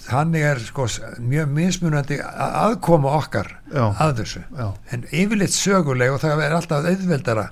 [0.07, 0.87] þannig er sko
[1.27, 3.85] mjög mismunandi aðkoma okkar Já.
[3.99, 4.43] að þessu.
[4.95, 7.49] En yfirleitt söguleg og það er alltaf auðveldara.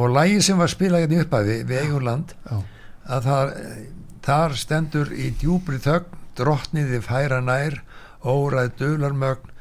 [0.00, 2.32] Og lægi sem var spilað hérna í upphafi við eigum land
[3.06, 3.52] að það,
[4.24, 7.76] þar stendur í djúbri þögn drottniði færa nær
[8.24, 9.52] órað dularmögn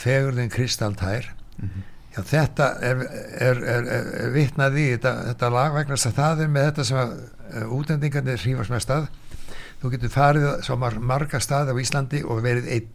[0.00, 1.28] fegurðin kristalltær
[2.18, 3.02] Já, þetta er,
[3.38, 6.98] er, er, er, vitnað í þetta, þetta lag vegna að það er með þetta sem
[6.98, 9.04] að uh, útendingarnir hrífast með stað
[9.78, 12.94] þú getur farið svo mar marga staði á Íslandi og verið einn.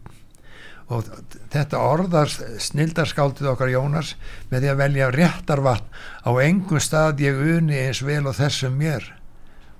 [0.92, 1.06] Og
[1.48, 2.28] þetta orðar
[2.60, 4.12] snildarskáldið okkar Jónas
[4.50, 9.06] með því að velja réttarvatn á engum stað ég uni eins vel og þessum mér.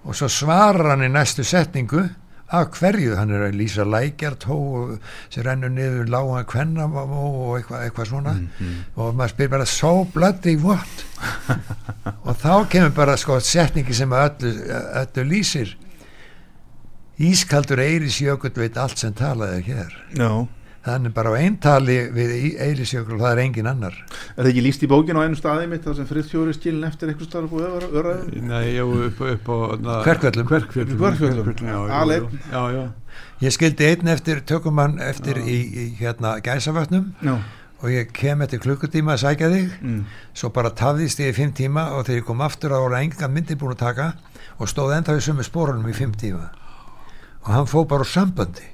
[0.09, 2.07] Og svo svarar hann í næstu setningu
[2.53, 4.57] af hverju, hann er að lýsa lækjartó
[5.33, 7.05] sem rennur niður lága kvennamó
[7.47, 8.35] og eitthvað eitthva svona.
[8.97, 11.07] Og maður spyr bara so bloody what?
[12.27, 14.53] Og þá kemur bara sko setningi sem öllu,
[15.01, 15.73] öllu lýsir.
[17.21, 19.97] Ískaldur Eiris Jökull veit allt sem talaði hér.
[20.19, 20.47] Já
[20.85, 23.95] þannig bara á eintali við Eiris Jökull og það er engin annar
[24.37, 27.09] Er það ekki líst í bókin á einu staði mitt þar sem friðþjóri skilin eftir
[27.15, 28.43] eitthvað búið að vera öraði?
[28.45, 30.47] Nei, ég var upp, upp á na, Kverkfjöllum.
[30.51, 31.45] Kverkfjöllum, Kverkfjöllum.
[31.45, 32.29] Kverkfjöllum, já, já, Aleinn.
[32.53, 32.87] já, já, já.
[33.47, 37.39] ég skildi einn eftir tökumann eftir í, í hérna gæsavötnum Já.
[37.85, 40.05] og ég kem eftir klukkutíma að sækja þig Mm.
[40.35, 43.33] svo bara tafðist ég í fimm tíma og þegar ég kom aftur þá voru engan
[43.35, 44.13] myndi búin að taka
[44.59, 46.51] og stóð enda við sömu spórunum í fimm tíma
[47.45, 48.65] og hann fóð bara úr sambandi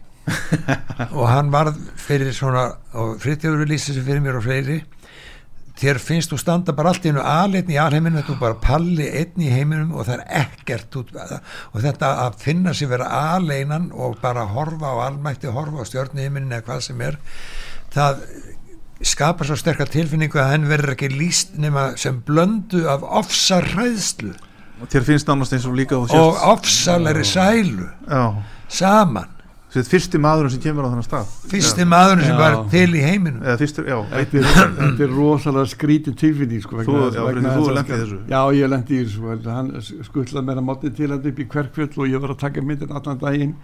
[1.18, 2.66] og hann varð fyrir svona
[2.98, 4.80] og frittjóður lýsti sig fyrir mér og fleiri.
[5.80, 9.40] Þér finnst þú standa bara allt í einu aðleitn í alheiminu, þú bara palli einn
[9.40, 14.18] í heiminum og það er ekkert út, og þetta að finna sér vera aðleinan og
[14.20, 17.16] bara horfa á almætti, horfa á stjórnu heiminin eða hvað sem er
[17.94, 18.20] það
[19.00, 24.35] skapar svo sterkar tilfinningu að hann verður ekki líst nema sem blöndu af ofsarræðslu
[24.80, 27.88] Og þér finnst nánast eins og líka og ofsalegri sælu.
[28.09, 28.22] Já.
[28.72, 29.28] Saman
[29.70, 32.40] Þetta er fyrsti maðurinn sem kemur á þennan stað fyrsti maðurinn sem Já.
[32.42, 34.48] var til í heiminum Eða fyrstur, já Þetta er,
[34.80, 38.18] þetta er rosalega skrítin tilfinning sko, Þú- já, þú í þessu.
[38.33, 39.70] Já, ég lendi í þessu vegna hann
[40.09, 42.90] skuttlaði mér að móti til að upp í hverkfjöld og ég var að taka myndir
[42.98, 43.54] allan daginn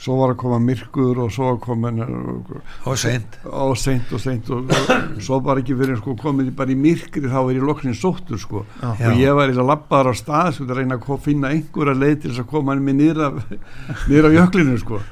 [0.00, 3.38] svo var að koma myrkur og svo að koma og, seint.
[3.46, 7.24] Og seint og seint og, og svo var ekki fyrir sko komið bara í myrkri
[7.30, 8.64] þá er ég loknin sóttur sko.
[8.82, 8.92] Já.
[9.10, 12.16] og ég var í að labbaðar á stað sko að reyna að finna einhverja leið
[12.22, 13.42] til þess að koma hann niður af,
[14.10, 15.02] niður af jöklinu sko.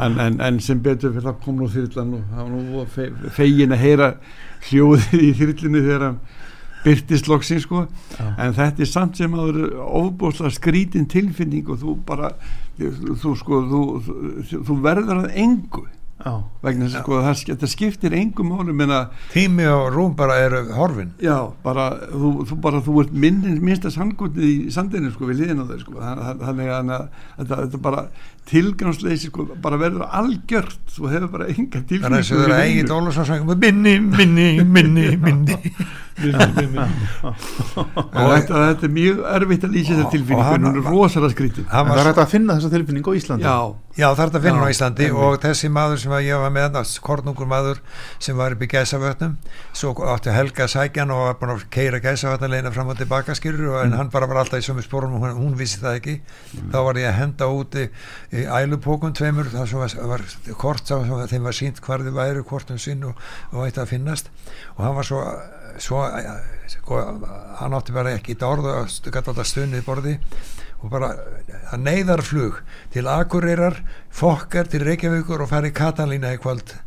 [0.00, 3.08] En, en, en sem betur fyrir það kom nú þyrlan og það var nú fe,
[3.36, 4.12] fegin að heyra
[4.68, 6.39] hljóðið í þyrlinu þegar, byrtist
[7.28, 7.86] loksins sko.
[8.38, 12.32] En þetta er samt sem að ofbúslega skrítin tilfinning og þú bara
[12.80, 15.86] þú, sko þú, þú, þú verður að engu
[16.20, 18.98] Já, vegna þess að sko það, sk- þetta skiptir engu máli menna
[19.32, 21.14] tími og rúm bara eru horfin.
[21.24, 25.62] Já bara þú, þú bara þú ert minni, minnsta sangotið í sandinu sko við liðin
[25.64, 25.94] á þau sko.
[25.96, 26.92] Þann- þann- þannig að
[27.40, 28.02] að þetta bara
[28.50, 30.80] tilgangsleysi sko bara verður algjört.
[30.90, 32.70] Þú hefur bara enga tilfinning þannig að fyrir er neinu.
[32.70, 35.56] Egil Ólafsson sang minni, minni, minni, minni.
[36.20, 41.84] Og þetta, þetta er mjög erfitt að lýsa Og- tilfinningu hún er rosalega en það
[41.88, 43.44] var er hægt að finna þessa tilfinningu á Íslandi.
[43.46, 43.56] Já,
[44.00, 45.06] Já, það er þetta að finna Já, á Íslandi.
[45.10, 46.68] og þessi maður sem að ég var með
[47.00, 47.76] kornungur maður
[48.18, 49.32] sem var upp í gæsavötnum
[49.72, 53.78] svo átti Helga sækjan og var búin að keira gæsavötnaleina fram og tilbaka skilur og
[53.84, 56.14] en hann bara var alltaf í sömu spórum og hún, hún vissi það ekki.
[56.70, 57.88] Þá var ég að henda úti
[58.40, 60.24] í ælupókum tveimur það sem var, var
[60.60, 63.14] kort sem var- þeim var sínt hvar þið væri kortum sinn og,
[63.52, 64.30] og ætti að finnast.
[64.76, 65.20] Og hann var svo,
[65.78, 66.02] svo
[66.74, 67.00] sko,
[67.60, 70.18] hann átti bara ekki í orð og gæti alltaf stunnið borði.
[70.80, 71.10] Og bara
[71.74, 72.62] að neyðarflug
[72.94, 76.78] til Akureyrar, Fokkar til Reykjavíkur og fari í Katalína í kvöld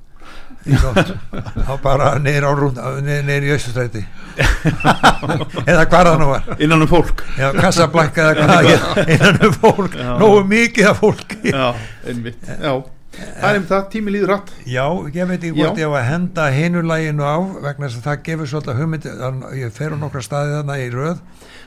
[0.64, 4.04] þá bara neyður á rúnd neyður í Östustræti
[5.70, 6.48] eða hvað það nú var.
[6.64, 7.22] Innan um fólk.
[7.38, 9.98] Já, kassablanka eða hvað það er, innan um fólk.
[10.00, 10.10] Já.
[10.22, 11.40] nógu mikið af fólki.
[11.52, 11.68] Já,
[12.10, 12.48] einmitt.
[12.48, 12.74] Já,
[13.14, 15.84] það er um það, tími líður rætt Já, ég veit ekki hvort Já.
[15.84, 17.36] ég á að henda hinulæginu á
[17.68, 20.90] vegna þess að það gefur svolítið hugmynd þann- ég fer á nokkra staði þarna í
[20.96, 21.22] röð.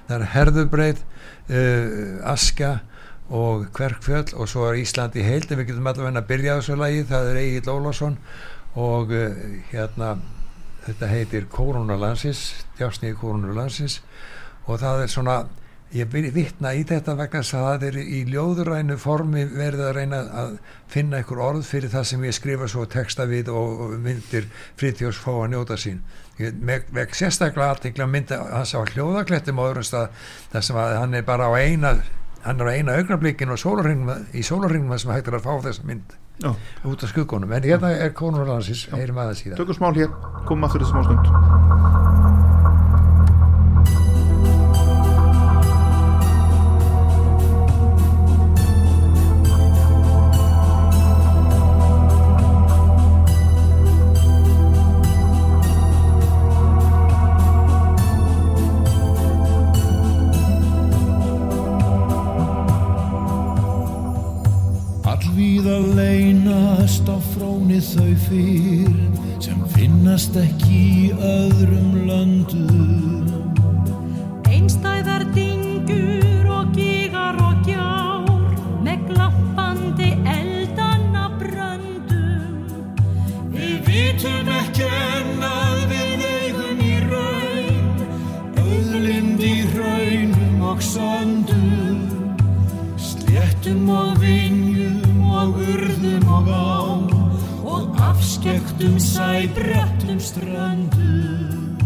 [0.09, 2.73] Það er herðubreið uh, aska
[3.27, 5.49] og kverkfjöll og svo er Ísland í heild.
[5.51, 7.07] En við getum allavega að byrja á þessu lagi.
[7.09, 8.19] Það er Egil Ólafsson
[8.77, 10.17] og uh, hérna
[10.87, 14.01] þetta heitir Koronalansis djásnið Koronalansis
[14.67, 15.39] og það er svona
[15.95, 20.21] ég vil vitna í þetta vegna að það er í ljóðurænu formi verið að reyna
[20.43, 20.57] að
[20.91, 24.49] finna einhver orð fyrir það sem ég skrifa svo texta við og, og myndir
[24.81, 26.03] Fritjórs fá að njóta sín.
[26.37, 31.27] Meg sérstaklega aðtekla mynda hans á hljóðaklettum á öðrum stað þar sem að hann er
[31.27, 31.97] bara á eina
[32.43, 35.87] hann er á eina augnablikin og sólarringum í sólarringum sem hægt er að fá þessa
[35.87, 39.61] mynd út af skuggunum, en hérna er konurlansis heyrum aðeins í það.
[39.63, 40.13] Tökum smál hér,
[40.49, 42.46] komum aftur þessi smá stund
[65.77, 68.95] Allvíða leynast á fróni þau fyrr
[69.45, 73.29] sem finnast ekki í öðrum löndum.
[74.49, 82.65] Einstæðar dyngjur og gígar og gjár með glampandi eldanna bröndum.
[83.53, 88.05] Við vitum ekki enn að við eigum í raun,
[88.65, 92.01] auðlind í raunum og söndum,
[92.97, 94.46] sléttum og og
[95.51, 96.75] urðum og á,
[97.67, 101.77] og afskektum sæbrettum ströndum.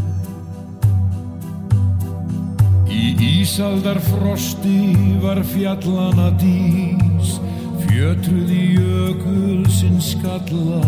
[2.90, 4.92] Í ísaldar frosti
[5.22, 7.36] var fjallana dís,
[7.84, 10.82] fjötruð í jökul sinn skalla.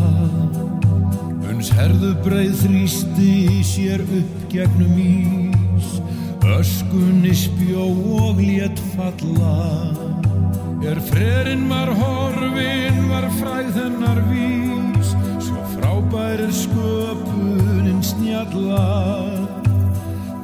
[1.48, 5.92] Uns herðu breið þrýsti sér upp gegnum ís,
[6.58, 7.88] öskunni spjó
[8.20, 10.11] og lét falla.
[10.92, 18.82] Er frerinn var horfin, var fræð hennar vís, svo frábær er sköpunin snjalla.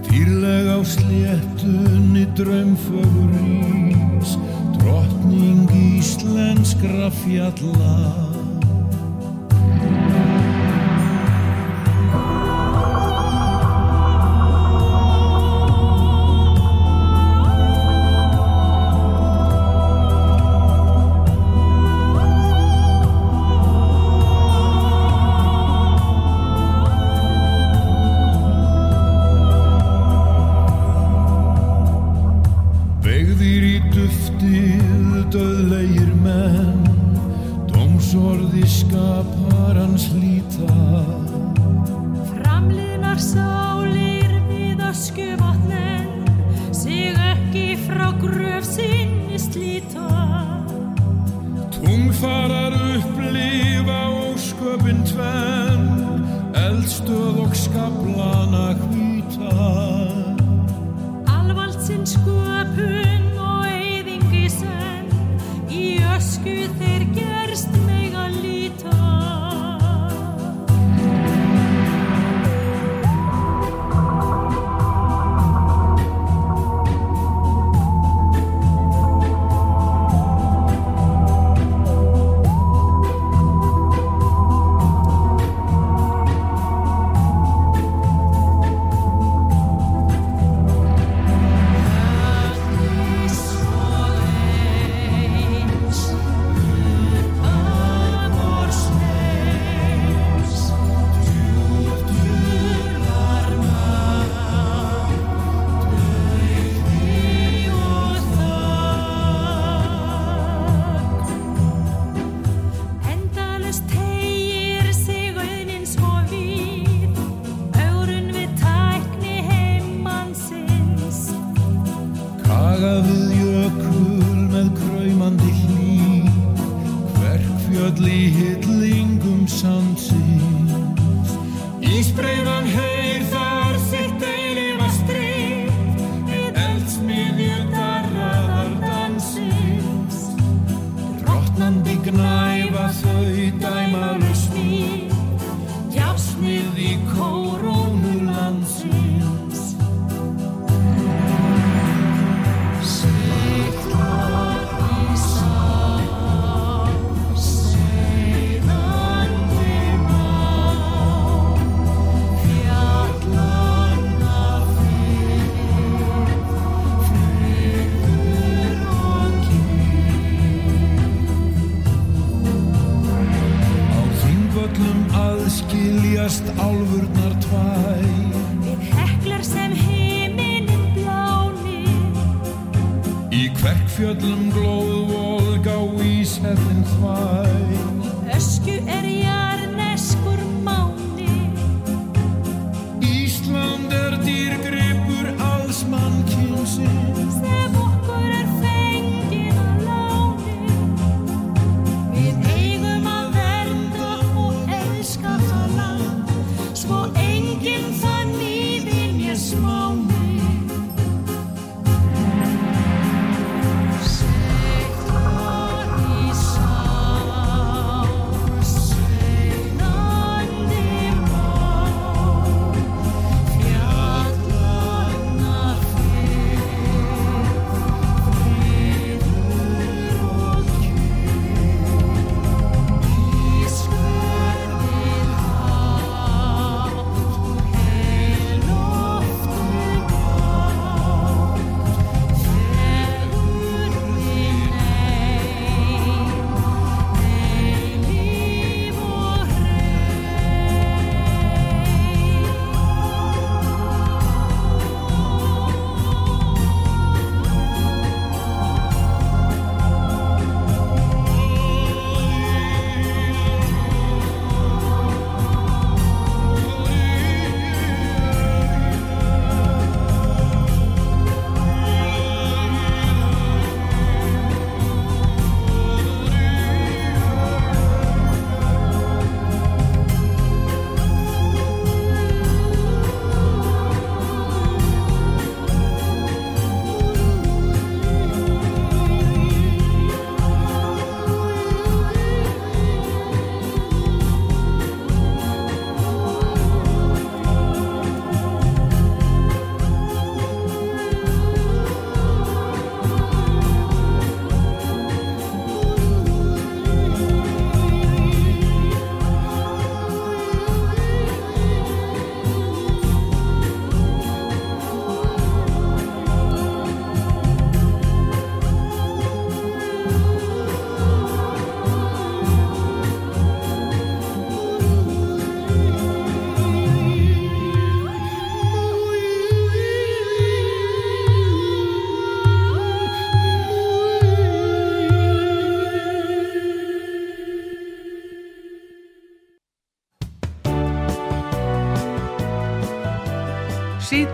[0.09, 4.39] Dýrleg á sléttunni draumfögur rís,
[4.79, 8.28] drottning íslenskra fjalla.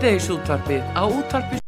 [0.05, 1.61] Síðdeis útvarpið á útvarpið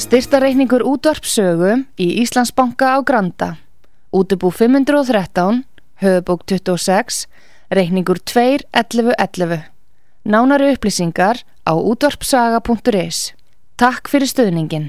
[0.00, 3.50] Styrtareikningur útvarpsögu í Íslandsbanka á Granda.
[4.08, 5.68] Útubú 513,
[6.00, 7.28] höfubók 26,
[7.76, 9.68] reikningur 2.11.11.
[10.24, 13.36] Nánari upplýsingar á útvarpsaga.is.
[13.76, 14.88] Takk fyrir stöðningin.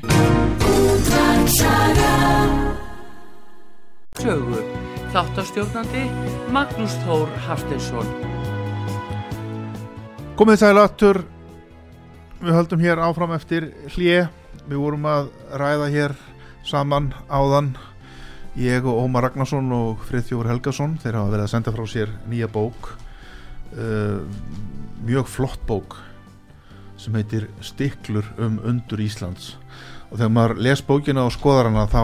[4.28, 4.64] sögu.
[5.14, 6.08] Þáttastjórnandi
[6.52, 8.37] Magnús Þór Haftinsson.
[10.38, 11.18] Komið sæl aftur.
[12.38, 14.28] Við höldum hér áfram eftir hlje
[14.70, 16.12] Við vorum að ræða hér
[16.62, 17.72] saman áðan.
[18.54, 22.50] Ég og Ómar Ragnarsson og Friðþjófur Helgason Þeir hafa verið að senda frá sér nýja
[22.54, 22.92] bók.
[23.74, 24.22] Uh,
[25.08, 25.98] Mjög flott bók
[27.02, 29.56] sem heitir Stiklur um undur Íslands.
[30.12, 32.04] Og þegar maður les bókina og skoðar hana þá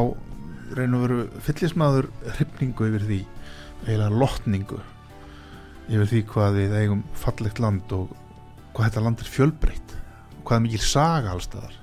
[0.73, 3.21] reynur veru fyllismæður hrifningu yfir því.
[3.85, 4.81] Eiginlega lotningu
[5.85, 8.09] yfir því hvað við eigum fallegt land og
[8.73, 9.95] hvað þetta land er fjölbreytt
[10.43, 11.79] hvað er mikil saga allstaðar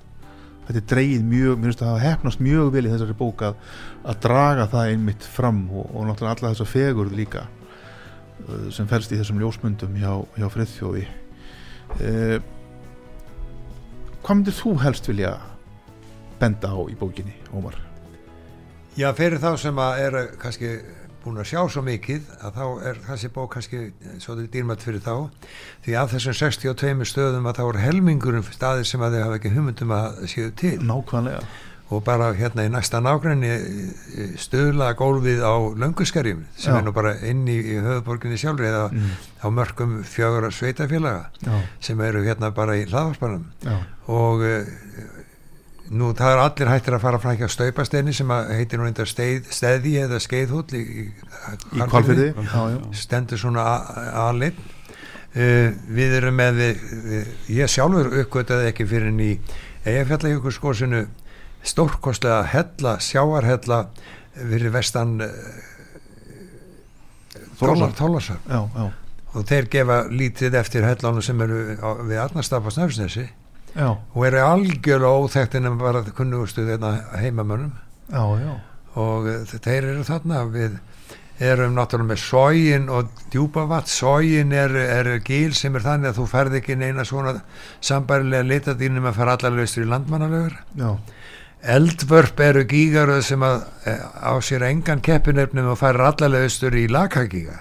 [0.67, 3.57] þetta er dreigið mjög, mér finnst að hafa hefnast mjög vel í þessari bók að,
[4.07, 9.15] að draga það einmitt fram og, og náttúrulega alla þessa fegurð líka uh, sem felst
[9.15, 12.37] í þessum ljósmyndum hjá, hjá friðþjófi uh,
[14.21, 15.35] hvað myndir þú helst vilja
[16.41, 17.77] benda á í bókinni, Ómar?
[18.99, 20.71] Já, fyrir þá sem að eru kannski
[21.25, 23.81] búin að sjá svo mikið að þá er þessi bók kannski
[24.23, 25.15] svolítið dýrmætt fyrir þá.
[25.87, 29.53] Því að þessum 62 stöðum að þá er helmingurum staðir sem að þau hafa ekki
[29.57, 30.79] hugmyndum að séu til.
[30.89, 31.43] Nákvæmlega.
[31.91, 33.49] Og bara hérna í næsta nágræni
[34.39, 36.79] stöðla gólfið á lönguskerjum sem Já.
[36.79, 38.85] er nú bara inn í, í höfuborginni sjálfri eða
[39.43, 43.75] á mörgum fjögur sveitafélaga Já, sem eru hérna bara í hlaðvarpanum já,
[44.07, 44.71] og uh,
[45.91, 49.09] nú það er allir hættir að fara fram hjá staupasteini sem að heitir nú einnig
[49.11, 51.07] steið, steði eða skeiðhúll í, í,
[51.75, 52.29] í kvalfyrði
[52.95, 53.65] stendur svona
[54.29, 59.33] alinn uh, við erum með við, við, ég sjálfur uppgötaði ekki fyrir en í
[59.81, 61.07] Eyjafjallajökulskosinu
[61.67, 63.83] stórkostlega hella, sjáarhella
[64.37, 65.35] fyrir vestan uh,
[68.47, 68.87] já, já,
[69.35, 73.27] og þeir gefa lítið eftir hellanu sem eru á, við Arnarstapa Snöfsnesi
[73.75, 77.73] já, og eru algjörlega óþekkt en bara kunnugustu þeirna heimamönnum.
[78.11, 78.55] Já, já.
[78.99, 80.79] og eh, þeir eru þarna við
[81.41, 86.27] erum náttúrulega með sógin og djúpavat, sógin er, er gíl sem er þannig að þú
[86.35, 87.39] ferð ekki neina svona
[87.81, 90.59] sambærilega litadýnum að fara allarleistur í landmannalögur
[91.61, 97.59] eldvörp eru gígaröð sem að eh, á sér engan keppinefnum og færir allarleistur í lakagíga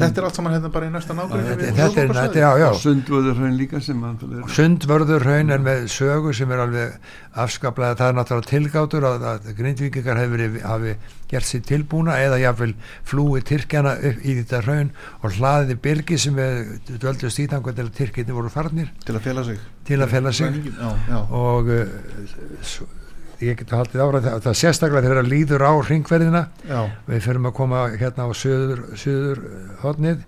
[0.00, 2.68] Þetta er allt saman hérna bara í næsta nágrinni þetta er, þetta, já, já.
[2.80, 7.10] Sundvöður hraun líka sem náttúrulega er er með sögu sem er alveg
[7.44, 10.94] afskaplega, það er náttúrulega tilgátur að, að grindvíkingar hefur hafi
[11.30, 12.72] gert sér tilbúna eða jáfnvel
[13.06, 17.86] flúi Tyrkjana upp í þetta hraun og hlaðiði byrgi sem við döldust í þangu til
[17.86, 19.60] að Tyrkjani voru farnir Til að fela sig.
[19.86, 20.64] Til að fela sig.
[20.70, 22.98] Já, já, og uh,
[23.44, 27.48] ég get haldið ára það, það sérstaklega þegar það líður á ringverðina já, við förum
[27.50, 29.42] að koma hérna á söður, söður
[29.84, 30.26] hodnið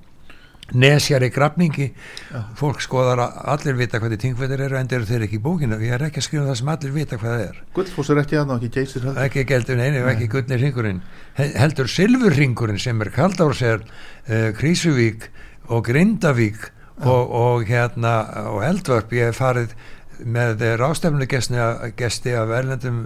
[0.72, 1.88] nesjar í grafningi.
[2.32, 2.40] Já.
[2.56, 5.78] fólk skoðar að allir vita hvað þið tingveðir eru en eru þeir ekki í bókinu.
[5.84, 7.58] Ég er ekki að skrifa það sem allir vita hvað það er.
[7.76, 9.22] Gullfoss er ekki aðná, ekki geysir heldur.
[9.26, 11.02] Ekki geldur neini og ekki gullni ringurinn
[11.36, 15.28] He- heldur silfurringurinn sem er Kaldársel, uh, Krísuvík
[15.68, 16.70] og Grindavík
[17.02, 18.14] og, og hérna
[18.54, 19.12] og Eldvörp.
[19.12, 19.76] Ég hef farið
[20.24, 23.02] með rástefnugesti af erlendum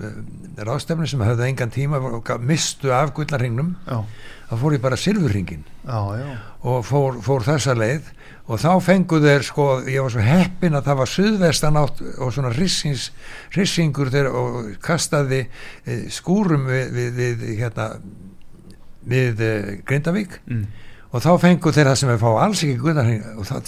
[0.56, 2.00] rástefnu sem höfðu engan tíma
[2.42, 4.02] mistu af gullnarringnum Já,
[4.50, 4.98] þá fór ég bara
[6.18, 6.26] já,
[6.66, 8.12] og fór, fór þessa leið
[8.46, 12.30] og þá fengu þeir sko, ég var svo heppin að það var suðvestan átt og
[12.34, 13.08] svona rissins,
[13.56, 17.88] rissingur þeir og kastaði e, skúrum við, við, við hérna
[19.06, 19.52] við e,
[19.86, 20.38] Grindavík.
[20.46, 20.66] Mm.
[21.16, 23.10] Og þá fengu þeir það sem er fá alls ekki það,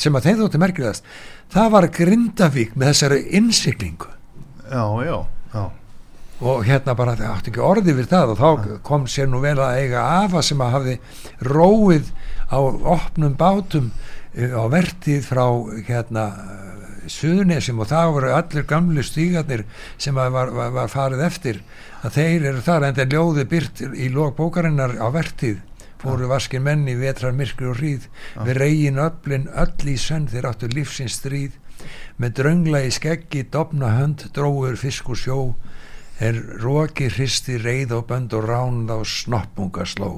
[0.03, 1.11] sem að þeir þótti merkilegast
[1.55, 4.11] það var Grindavík með þessari innsiklingu
[4.68, 5.16] já, já,
[5.55, 5.64] já.
[6.44, 9.57] og hérna bara það átti ekki orði við það og þá kom sér nú vel
[9.57, 10.96] að eiga afa sem að hafði
[11.49, 12.12] róið
[12.53, 12.59] á
[12.99, 13.90] opnum bátum
[14.34, 15.46] eh, á vertið frá
[15.88, 16.30] hérna
[17.09, 19.62] Suðunesim og það voru allir gamlu stígarnir
[19.96, 21.62] sem að var, var, var farið eftir
[22.05, 25.62] að þeir eru þar en þeir ljóði byrt í lók bókarinnar á vertið
[26.03, 28.09] fóru vaskin menni vetrar myrkri og hríð.
[28.46, 31.57] Við reygin öflin öll í sönn þeir áttu lífsins stríð.
[32.18, 35.38] Með dröngla í skeggi dofna hönd dróður fisk og sjó.
[36.18, 40.11] Er roki hristi reið og bönd og ránd á snoppunga sló.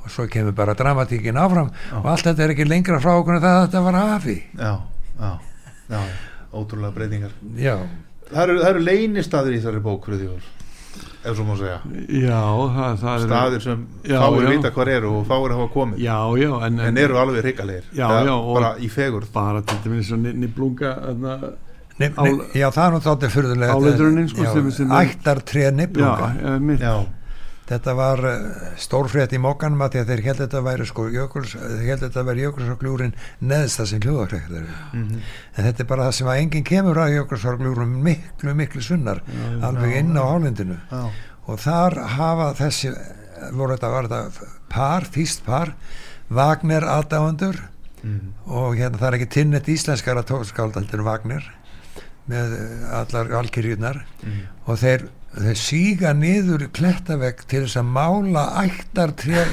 [0.00, 1.68] Og svo kemur bara dramatíkin áfram.
[2.00, 4.36] Og allt þetta er ekki lengra frá okkur en það að þetta var afi.
[4.56, 4.72] Já,
[5.20, 5.32] já,
[5.92, 6.00] já,
[6.56, 7.36] ótrúlega breytingar.
[7.60, 7.76] Já,
[8.30, 10.48] það eru, eru leynistaðir í þessari bók Friðjóður,
[11.24, 11.78] ef svo má segja.
[12.08, 12.42] Já,
[12.76, 14.50] það, það er staðir sem Já, fáir já.
[14.54, 16.02] vita hvað eru og fáir hafa komið.
[16.04, 17.84] Já, já, en, en eru alveg hrikalegir.
[17.96, 19.28] Bara í fegurð.
[19.34, 20.94] Bara til dæmis niblunga
[22.56, 24.28] já það er nú þáttir fyrðulega Áletrunnin,
[27.70, 28.34] þetta var uh,
[28.82, 32.24] stórfrétt í mokkanum að því að þeir held þetta væri sko jökuls, þeir held þetta
[32.28, 33.14] væri jökulsárgljúrin
[33.52, 35.22] neðsta sem hljóðakrekk Mhm.
[35.56, 39.22] en þetta er bara það sem að enginn kemur að jökulsárgljúrum miklu miklu sunnar
[39.62, 41.02] alveg inn á hálendinu já,
[41.46, 42.92] og þar hafa þessi
[43.56, 45.72] voru þetta, var þetta par, þýst par
[46.30, 47.56] Wagner aðdáendur
[48.04, 48.18] mm.
[48.46, 51.46] og hérna það er ekki tinnett íslenskara tókskáldaldur Wagner
[52.30, 54.42] með eh, allar alkyrjurnar Mm.
[54.68, 59.12] og þeir, þeir síga niður klettavegg til þess að mála ættar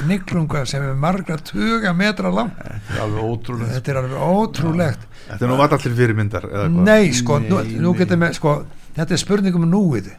[0.09, 5.03] niklunga sem er margra tuga metra lang þetta er alveg er ótrúlegt.
[5.27, 7.99] Þetta er nú allir fyrirmyndar nei sko, nú, Nei, nú nei.
[8.01, 8.55] getur með sko,
[8.97, 10.09] þetta er spurning um núið.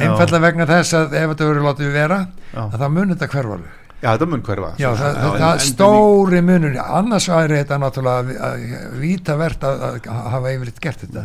[0.00, 2.18] Einfallega vegna þess að ef þetta verður látið vera
[2.54, 2.62] Já.
[2.66, 4.70] að það mun þetta hverfarlega Já, þetta mun hverfa.
[4.80, 8.52] Já, það, það, það en- stóri munur annars væri þetta náttúrulega
[8.96, 11.24] vítavert að, að hafa yfirleitt gert þetta.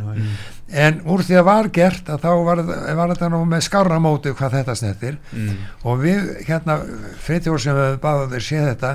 [0.75, 2.61] En úr því að var gert að þá var,
[2.97, 5.59] var þetta nú með skára móti hvað þetta snettir mm.
[5.85, 6.79] og við hérna
[7.21, 8.91] friðjór sem við báðum þeir sé þetta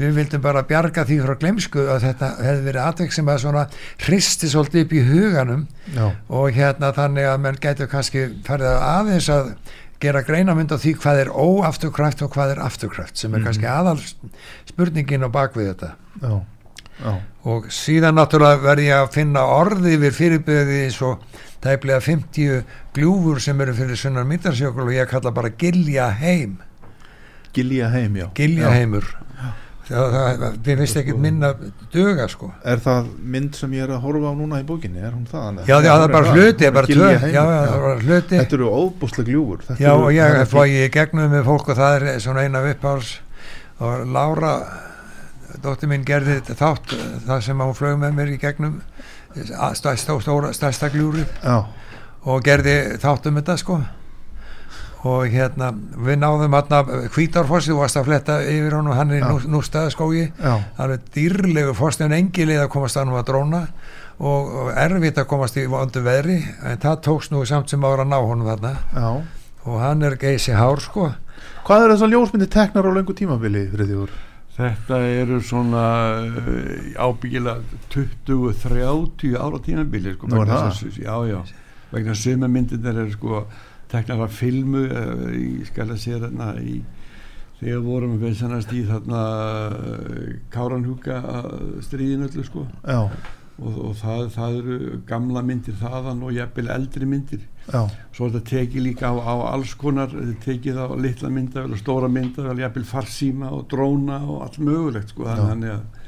[0.00, 3.66] við vildum bara bjarga því frá glemsku að þetta hefði verið atveg sem að svona
[4.06, 5.68] hristi svolítið upp í huganum.
[5.94, 6.08] Já,
[6.40, 9.54] og hérna þannig að menn gætu kannski farið að aðeins að
[10.00, 13.98] gera greinamynd á því hvað er óafturkræft og hvað er afturkræft sem er kannski aðal
[14.70, 15.90] spurningin á bakvið þetta.
[16.22, 16.32] Já,
[17.04, 17.12] já.
[17.50, 21.22] Og síðan náttúrulega verði ég að finna orði yfir fyrirbyrði eins og
[21.64, 22.64] tæplega 50
[22.96, 26.58] gljúfur sem eru fyrir sunnar myndarsjökul og ég kalla bara gilja heim
[27.52, 28.28] Gilja heim, já.
[28.38, 28.76] Gilja Já.
[28.78, 29.59] heimur það, það,
[29.90, 31.50] við veist ekkert minna
[31.92, 32.50] duga sko.
[32.64, 35.00] Er það mynd sem ég er að horfa á núna í bókinni?
[35.02, 35.62] Er hún það?
[35.66, 36.68] já, já það er bara hluti,
[38.36, 39.64] Þetta eru óbúslega gljúfur.
[39.66, 43.16] Þetta Já og ég flogið í gegnum með fólk og það er svona eina uppáhals
[43.80, 44.54] og Lára
[45.62, 46.94] dóttir mín gerði þetta þátt
[47.26, 48.80] það sem hún flög með mér í gegnum
[49.76, 51.56] stærsta, gljúri Já,
[52.26, 53.80] og gerði þátt um þetta sko
[55.08, 56.80] og hérna við náðum hérna
[57.14, 62.16] Hvítárfossi þú varst að fletta yfir honum hann er í nústaðaskógi já, alveg dýrlegu fórstefn
[62.18, 63.64] engi leið að komast að nú að dróna.
[64.20, 68.04] Og, og erfitt að komast í vondu veðri en það tókst nú samt sem ára
[68.04, 68.72] að ná honum þarna.
[68.92, 69.08] Já.
[69.64, 71.06] Og hann er geysi hár sko.
[71.64, 74.12] Hvað er þessar ljósmyndi teknar á lengu tímabili, Friðjóður?
[74.60, 75.86] Þetta eru svona
[76.20, 77.62] uh, ábyggilega
[77.94, 80.82] 20-30 ára tímabili sko, Nú er það?
[81.00, 81.38] Já, já,
[81.94, 83.44] vegna suma myndirnar eru sko
[83.90, 86.80] teknar af filmu uh, í skal að sé þarna í
[87.60, 89.24] þegar vorum við sannast í þarna
[89.74, 91.20] uh, Káranhúka
[91.84, 92.66] stríðin öllu sko.
[93.60, 94.76] Og, og það, það eru
[95.08, 97.42] gamla myndir þaðan og jafnvel eldri myndir.
[97.66, 97.82] Já,
[98.16, 101.82] svo er þetta tekið líka á, á alls konar þetta tekið á litla myndavel og
[101.82, 105.28] stóra myndavel, jafnvel farsíma og dróna og allt mögulegt sko.
[105.28, 106.00] Þannig að,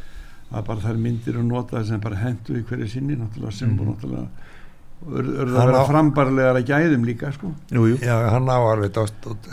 [0.49, 3.93] að bara þær myndir og notaði sem bara hendu í hverju sinni náttúrulega sem búið
[3.93, 4.49] náttúrulega
[5.07, 7.53] urðu ur, Hann að vera frambarlegar að gæðum líka sko.
[7.73, 8.01] Jú, jú.
[8.03, 8.99] Já, hann á alveg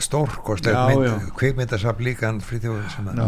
[0.06, 3.28] stórkostlegt kvikmyndasafn líka hann já,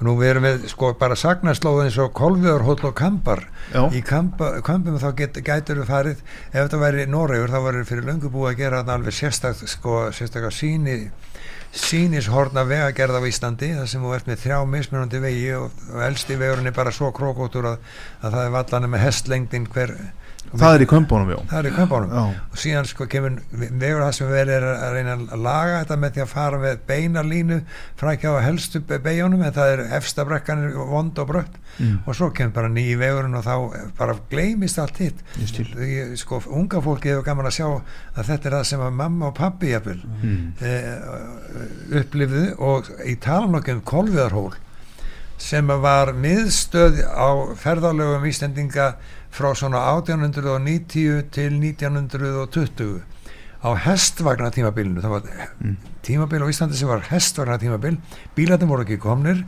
[0.00, 4.00] og nú við erum við sko bara sagnaslóð eins og Kolviðarhóll og Kampar Já, í
[4.04, 8.30] kampa, kampum þá get, gætur við farið ef þetta væri Noregur þá væri fyrir löngu
[8.32, 10.96] búið að gera þarna alveg sérstak sko, sérstaklega síni
[11.70, 16.38] sínishorna vegagerð á Íslandi þar sem þú ert með þrjá mismunandi vegi og, og elsti
[16.40, 17.84] vegurinn er bara svo krókóttur að,
[18.24, 19.92] að það er vallan með hestlengdin hver
[20.50, 21.38] það er í kömbunum, já.
[21.50, 24.94] Það er í kampánum Já, og síðan sko kemur vegur það sem verið er að
[24.96, 27.58] reyna að laga þetta með því að fara með beina línu
[28.00, 31.58] frækja á helstu be- beigjunum en það er efsta brekkan er vond og brött.
[31.80, 32.00] Mm.
[32.04, 33.54] og svo kemur bara nýji vegurinn og þá
[33.96, 35.20] bara gleymist allt hitt.
[36.20, 39.36] Sko unga fólki hefur gaman að sjá að þetta er það sem að mamma og
[39.38, 40.42] pappi jafnvel mm.
[40.66, 42.42] eh, upplifðu.
[42.60, 44.58] Og í talanokkum Kolviðarhól
[45.40, 48.90] sem var miðstöð á ferðalögum Íslendinga
[49.30, 53.00] frá svona 1890 til 1920
[53.60, 55.22] á hestvagna tímabilinu það var
[55.60, 55.76] Mm.
[56.02, 57.98] tímabil á Íslandi sem var hestvagna tímabil
[58.36, 59.42] bílarnir voru ekki komnir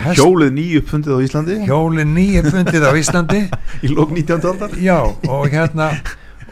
[0.00, 3.40] hest, Hjólið nýju uppfundið á Íslandi hjólin nýja fundið á Íslandi
[3.84, 4.40] í lók 19.
[4.48, 4.96] aldar Já,
[5.28, 5.90] og hérna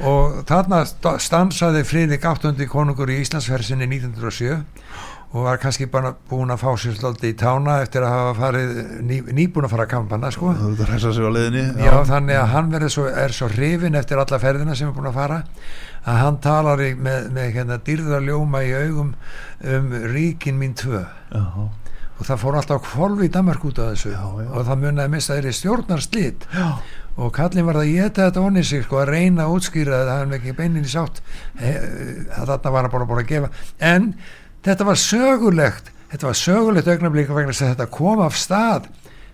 [0.05, 2.53] og þarna sta- stansaði Friðrik 8.
[2.69, 4.61] konungur í Íslandsferðsinni 1907
[5.33, 8.73] og var kannski bara búin að fá sér svolítið í tána eftir að hafa farið
[9.09, 10.53] ný, nýbúin að fara að kampana sko.
[10.53, 14.91] Það að leiðinni Já, þannig að hann svo, er svo hrifin eftir alla ferðina sem
[14.91, 15.39] er búin að fara
[16.05, 19.15] að hann talar í, með, með hérna, dýrðarljóma í augum
[19.73, 21.07] um ríkin mín tvö.
[21.33, 21.45] Já,
[22.13, 24.13] og það fór alltaf kvolvi í Danmark út af þessu.
[24.13, 26.45] Já, og það munið að missa þeirri stjórnarslit.
[26.53, 26.69] Já,
[27.17, 30.37] og kallin var að geta þetta onni sig sko, að reyna að útskýra þetta hann
[30.39, 31.21] ekki beinin í sátt
[31.61, 31.73] he,
[32.33, 33.51] að þarna var hann bara búin að gefa.
[33.85, 34.07] En
[34.67, 38.91] þetta var sögulegt þetta var sögulegt augnablík vegna að þetta kom af stað.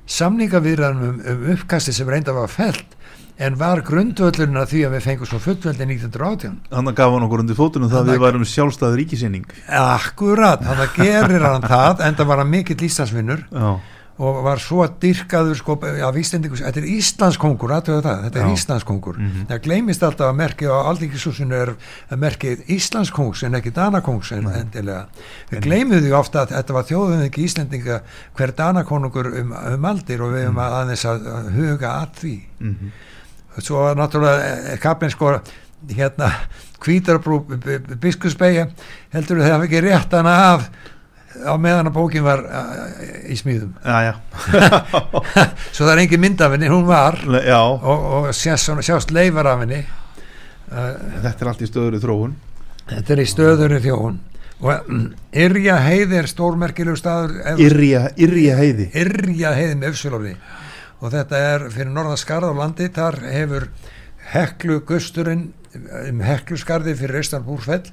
[0.09, 2.95] Samningavirðanum um, um uppkasti sem reynda var felt
[3.39, 7.43] en var grundvöllurinn að því að við fengum svo fullveldi 1918 hann gaf hann okkur
[7.45, 12.31] undir fótunum það að við værum sjálfstæð ríkisinning Akkurat, þannig gerir hann það en það
[12.33, 13.45] var hann mikill Íslandsvinnur.
[13.53, 13.69] Já,
[14.19, 18.55] og var svo dyrkaður sko, af Íslendingus, þetta er Íslandskongur þetta er Já.
[18.57, 19.45] Íslandskongur Mhm.
[19.49, 21.75] það gleymist alltaf að merki á aldingisúsinu er
[22.11, 25.07] að merkið Íslandskongs en ekki Danakongs en, endilega.
[25.51, 28.01] Við gleymum því ofta að þetta var þjóðum ekki Íslendinga
[28.37, 30.57] hver Danakonungur um, um aldir og við Mhm.
[30.57, 32.35] höfum að aðeins að, að huga að því.
[32.61, 32.93] Mhm,
[33.63, 35.41] svo var náttúrulega kaplinn sko
[35.89, 36.33] hérna
[36.83, 37.45] kvítarbrú
[38.01, 38.69] biskusbeigja
[39.15, 40.69] heldur þau hafa ekki rétt hana af
[41.45, 43.75] á meðan að bókin var uh, í smíðum.
[43.85, 44.15] Já, já.
[45.75, 47.19] svo það er engin mynd af henni, hún var.
[47.45, 47.61] Já.
[47.63, 49.83] og, og sjást, sjást leifar af henni.
[50.69, 52.35] Uh, þetta er allt í stöður í þróun.
[52.89, 54.19] þetta er í stöðunni þjóun
[54.59, 55.05] og mm,
[55.39, 58.89] Yrja heiði er stórmerkilegu staður Yrja, yrja heiði.
[58.99, 60.35] Yrja heiði með öfsulófi
[60.99, 62.89] og þetta er fyrir norðan skarð á landi.
[62.91, 63.69] Þar hefur
[64.33, 65.53] heklu gusturinn
[66.09, 67.23] um hekluskarði fyrir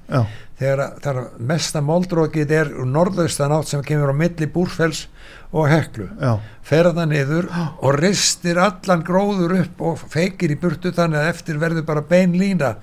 [0.10, 0.22] Já,
[0.60, 5.08] þegar að- mesta moldrókið er úr norðaustan átt sem kemur á milli búrfells
[5.56, 6.10] og heklu.
[6.20, 7.46] Já, fer það niður
[7.80, 12.34] og ristir allan gróður upp og feikir í burtu þannig að eftir verður bara bein
[12.36, 12.76] lína.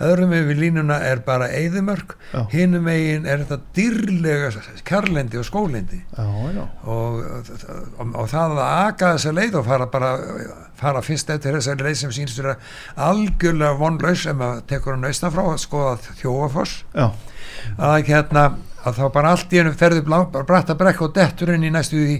[0.00, 2.46] Öðrum yfir línuna er bara eyðimörk, Já.
[2.54, 4.52] hinum megin er þetta dýrlega
[4.88, 6.00] kjarlendi og skólendi.
[6.16, 6.64] Já, já.
[6.86, 7.20] Og,
[7.98, 10.12] og, og það að aka þessa leið og fara bara
[10.80, 12.54] fara fyrst eftir þessari leið sem sínst vera
[12.96, 16.78] algjörlega vonlaus sem að tekur hann austan frá að skoða þjóafoss
[17.78, 18.48] að hérna
[18.80, 21.70] að þá bara allt í hennu ferðu blá- bara bratta brekk og dettur inn í
[21.70, 22.14] næstu því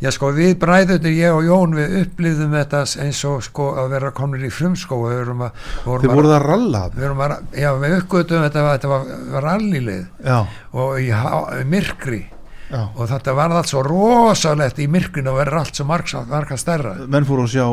[0.00, 4.10] já sko við bræðunir ég og Jón við upplýðum þetta eins og sko að vera
[4.16, 7.98] komnir í frumskó við vorum að, vorum að, að ralla við vorum að já við
[7.98, 9.04] uppgötum þetta, var- þetta var,
[9.36, 10.38] var rallilið Já,
[10.72, 12.22] og í há- myrkri
[12.70, 12.80] já.
[12.96, 16.94] Og þetta var allt svo rosalegt í myrkrinu og verður allt svo marga, stærra.
[17.06, 17.66] Menn fóru að sjá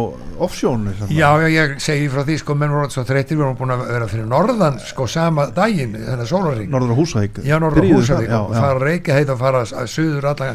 [0.46, 3.76] offsjónu já, já, ég segi frá því sko menn voru svo þreytir, við vorum búin
[3.76, 7.42] að vera fyrir norðan sko sama daginn, þennan sólaring Norður á Húsavík.
[7.48, 8.30] Já, norður húsavík.
[8.30, 10.52] það, og fara að reykja heit og fara að suður alla,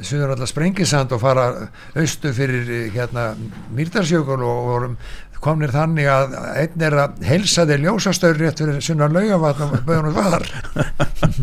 [0.00, 1.50] suður alla sprengisand og fara
[1.94, 3.32] austu fyrir eh, hérna
[3.74, 4.98] Mýrdarsjökul og vorum
[5.44, 10.16] komnir þannig að einn er að helsa þeir ljósastöður rétt fyrir sunna laugavatn og bauðunum
[10.16, 10.46] var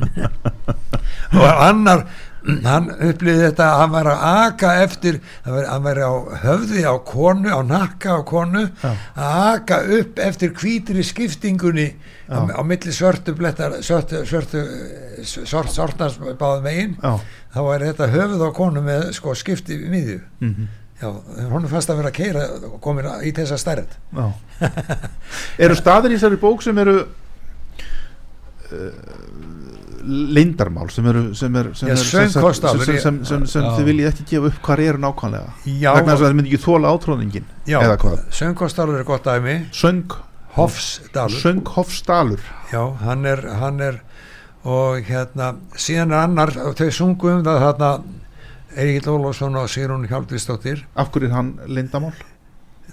[1.41, 2.05] og annar
[2.65, 6.81] hann upplýði þetta að hann var að aka eftir hann var- hann væri á höfði
[6.89, 8.91] á konu á nakka á konu Já.
[9.15, 11.85] að aka upp eftir hvítri skiptingunni
[12.31, 14.63] á, á milli svörtu blettar svörtu, svörtu
[15.45, 16.95] sort, sortans báðum megin.
[17.03, 17.19] Já,
[17.53, 20.19] þá er þetta höfuð á konu með sko skipti miðju.
[20.41, 20.67] Mhm,
[21.01, 21.09] já,
[21.51, 22.47] hún fast að vera að keira
[22.81, 23.93] komin í þessa stærð.
[25.61, 26.97] Eru staðir í þessari bók sem eru
[28.71, 28.91] uh,
[30.05, 33.45] leindarmál sem eru sem er, sem Já, er, sem, sem,
[33.77, 35.55] þið viljið ekki gefa upp hvað eru nákvæmlega.
[35.65, 37.79] Þess að það myndi ekki þóla átróningin já.
[37.79, 38.21] eða hvað?
[38.41, 39.57] Söngkostalur er gott dæmi.
[39.75, 40.17] Söng,
[40.55, 41.39] Hofsdalur.
[41.39, 42.41] Sönghofsdalur
[42.71, 44.01] já, hann er, hann er
[44.67, 47.91] og hérna síðan er annar, þau sungu um það þarna
[48.81, 52.13] Egil Ólafsson og Sigrún Hjálpvistóttir af hverju er hann lindamál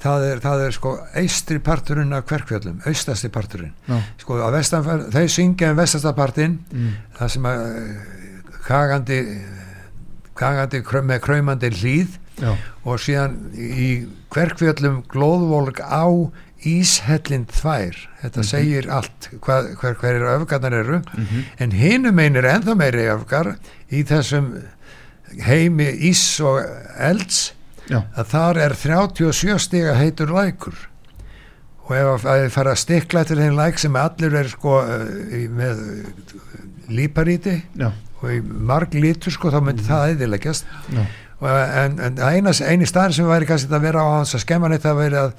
[0.03, 3.99] það er, það er sko eistri parturinn af kverkfjöllum, austasti parturinn Já.
[4.23, 6.91] sko að vestanferð, þau syngja um vestastapartinn mm.
[7.19, 7.65] það sem að
[8.69, 9.21] kagandi
[10.39, 12.53] kagandi með kraumandi hlýð já,
[12.87, 13.89] og síðan í
[14.35, 16.07] kverkfjöllum glóðvolk á
[16.67, 21.45] Íshellin þvær þetta segir allt hvað, hver, hver öfgarnar eru Mhm.
[21.59, 23.57] en hinum einn er ennþá meiri öfgar
[23.91, 24.49] í þessum
[25.47, 26.59] heimi ís og
[26.99, 27.53] elds
[27.89, 30.77] já, að þar er 37 stiga heitur lækur.
[31.89, 35.47] Og ef að þið fara að stikla til þeim læk sem allir er sko eh,
[35.49, 36.35] með eh,
[36.93, 37.89] líparíti já,
[38.21, 41.07] og í marg lítur sko þá myndi það eðileggjast já.
[41.39, 44.69] Og, en, en eina, eini staðar sem væri kannski að vera á hans að skemma
[44.69, 45.35] neitt að vera að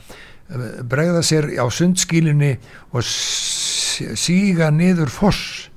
[0.56, 2.54] eh, bregða sér á sundskílinni
[2.96, 5.68] og síga niður foss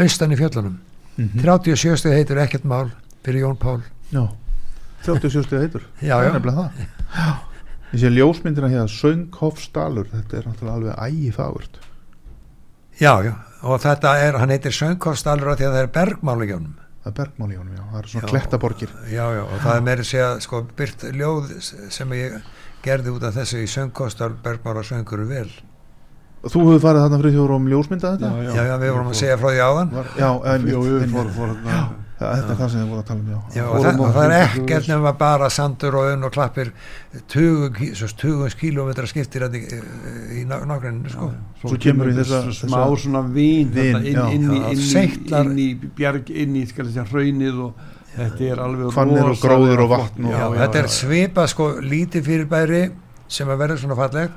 [0.00, 0.76] austan í fjöllunum.
[1.16, 1.42] Mhm.
[1.44, 2.90] 37 stið heitur ekkert mál
[3.24, 3.80] fyrir Jón Pál.
[4.12, 4.26] Já
[5.06, 5.86] 37 stiga heitur.
[6.02, 6.32] Já, já.
[6.34, 6.82] það.
[7.14, 7.30] Já.
[7.90, 11.80] ég sé ljósmyndina hér sönghofsdalur þetta er náttúrulega alveg ægi fagurt
[13.00, 13.32] já, já,
[13.62, 17.10] og þetta er, hann heitir Söngkostalur af því að það er bergmál í jónum það
[17.10, 18.30] er bergmál í honum, já, það er svona Já.
[18.34, 18.90] klettaborgir.
[19.08, 21.54] Já, já, og það er meiri segja sko byrt ljóð
[21.96, 22.36] sem ég
[22.84, 25.48] gerði út af þessu í Söngkostal bergmála söngur vel.
[26.44, 28.30] Þú hefur farið þarna fyrir þjóru um ljósmynda þetta?
[28.44, 29.90] Já, já, við vorum að segja frá því áðan.
[29.96, 31.98] Var, já, einmitt, Jú, jú, einmitt.
[32.20, 33.38] Þetta er það sem þið voru að tala um já.
[33.56, 36.72] Já, og, það, og það er ekkert nema bara sandur og unn og klappir
[37.32, 39.62] tugum, kí- svo tugum kílómetra skiptir í,
[40.40, 41.30] í nágranninu sko.
[41.62, 45.58] Svo kemur í þessa- þessu smá svona vín, inn, í- Já, inn, í- seytlar- inn
[45.64, 47.74] í bjarg, inn í skal þess að hraunið og
[48.18, 52.24] þetta er alveg Hvannir og gróður og vatn og- já, þetta er svipa sko lítið
[52.28, 52.82] fyrirbæri
[53.28, 54.30] sem að verða svona falleg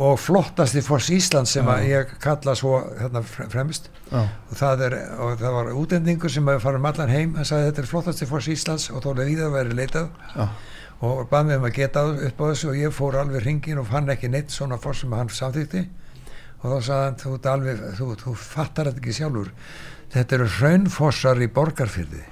[0.00, 3.90] og flottasti foss Íslands sem að ég kalla svo hérna fre- fremst.
[4.10, 7.68] Og það, er, og það var útendingur sem að fara um allan heim hann sagði
[7.70, 10.08] þetta er flottasti foss Íslands og þó leðið að vera leitað.
[10.34, 10.46] Já,
[11.10, 13.86] og bað mig um að geta upp á þessu og ég fór alveg hringin og
[13.88, 15.84] fann ekki neitt svona foss sem hann samþykti
[16.60, 19.52] og þá sagði hann þú, alveg, þú, þú fattar þetta ekki sjálfur.
[20.12, 22.24] Þetta eru hraunfossar í borgarfyrði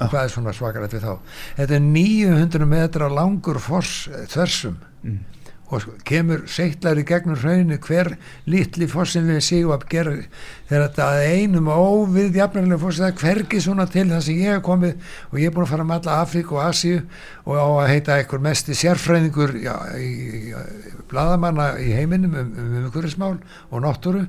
[0.00, 1.14] og hvað er svona svakarætt við þá?
[1.58, 4.78] Þetta er 900 metra langur foss eh, þversum.
[5.04, 5.18] Mm.
[5.70, 8.12] Og kemur seittlar í gegnum hrauninu hver
[8.50, 10.24] litli fossin við sig og þegar
[10.68, 15.10] þetta einum óvið jafnarlega fossin það er hvergi svona til það sem ég hef komið.
[15.30, 17.02] Og ég er búin að fara um alla Afríku og Asíu
[17.46, 22.50] og á að heita einhver mesti sérfræðingur já, í, í, í, bladamanna í heiminum um,
[22.54, 23.36] um umhverfismál
[23.70, 24.26] og náttúru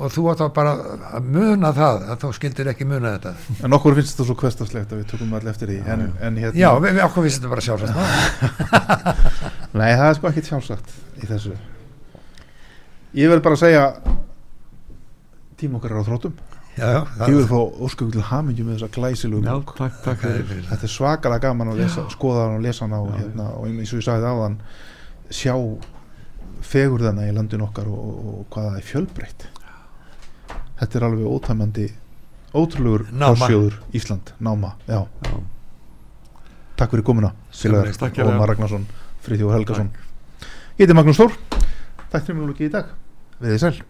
[0.00, 0.72] og þú átt að bara
[1.18, 3.32] að muna það að þú skildir ekki muna þetta.
[3.66, 5.78] En okkur finnst þetta svo kvestaslegt að við tökum allir eftir því.
[5.84, 7.96] En, en hérna, já, við, við okkur finnst þetta bara sjálfsagt
[9.80, 11.56] nei það er sko ekkit sjálfsagt í þessu.
[13.20, 13.84] Ég verð bara segja
[15.60, 16.38] tíma okkar er á þróttum.
[16.78, 19.72] Já, já, ég vil fá ósköku til hamingju með þessa glæsilu Já, bók.
[19.76, 22.86] takk, takk það fyrir fyrir þetta er svakalega gaman að lesa, skoða hann og lesa
[22.86, 24.54] hann Já, hérna, og eins og ég sagði áðan
[25.34, 25.54] sjá
[26.70, 29.48] fegurðana í landin okkar og, og, og hvað það er fjölbreytt
[30.80, 31.86] þetta er alveg ótæmandi
[32.56, 33.36] ótrúlegur Náma.
[33.36, 35.40] forsjóður Ísland, náma, já Já.
[36.76, 37.34] takk fyrir komuna.
[37.52, 38.26] Takk hérlega.
[38.26, 38.86] Ómar Ragnarsson,
[39.22, 39.90] Friðjóð Helgason
[40.80, 41.34] ég heiti Magnús Þór
[42.10, 42.86] þættum við nú ekki í dag,
[43.38, 43.82] við þið sæl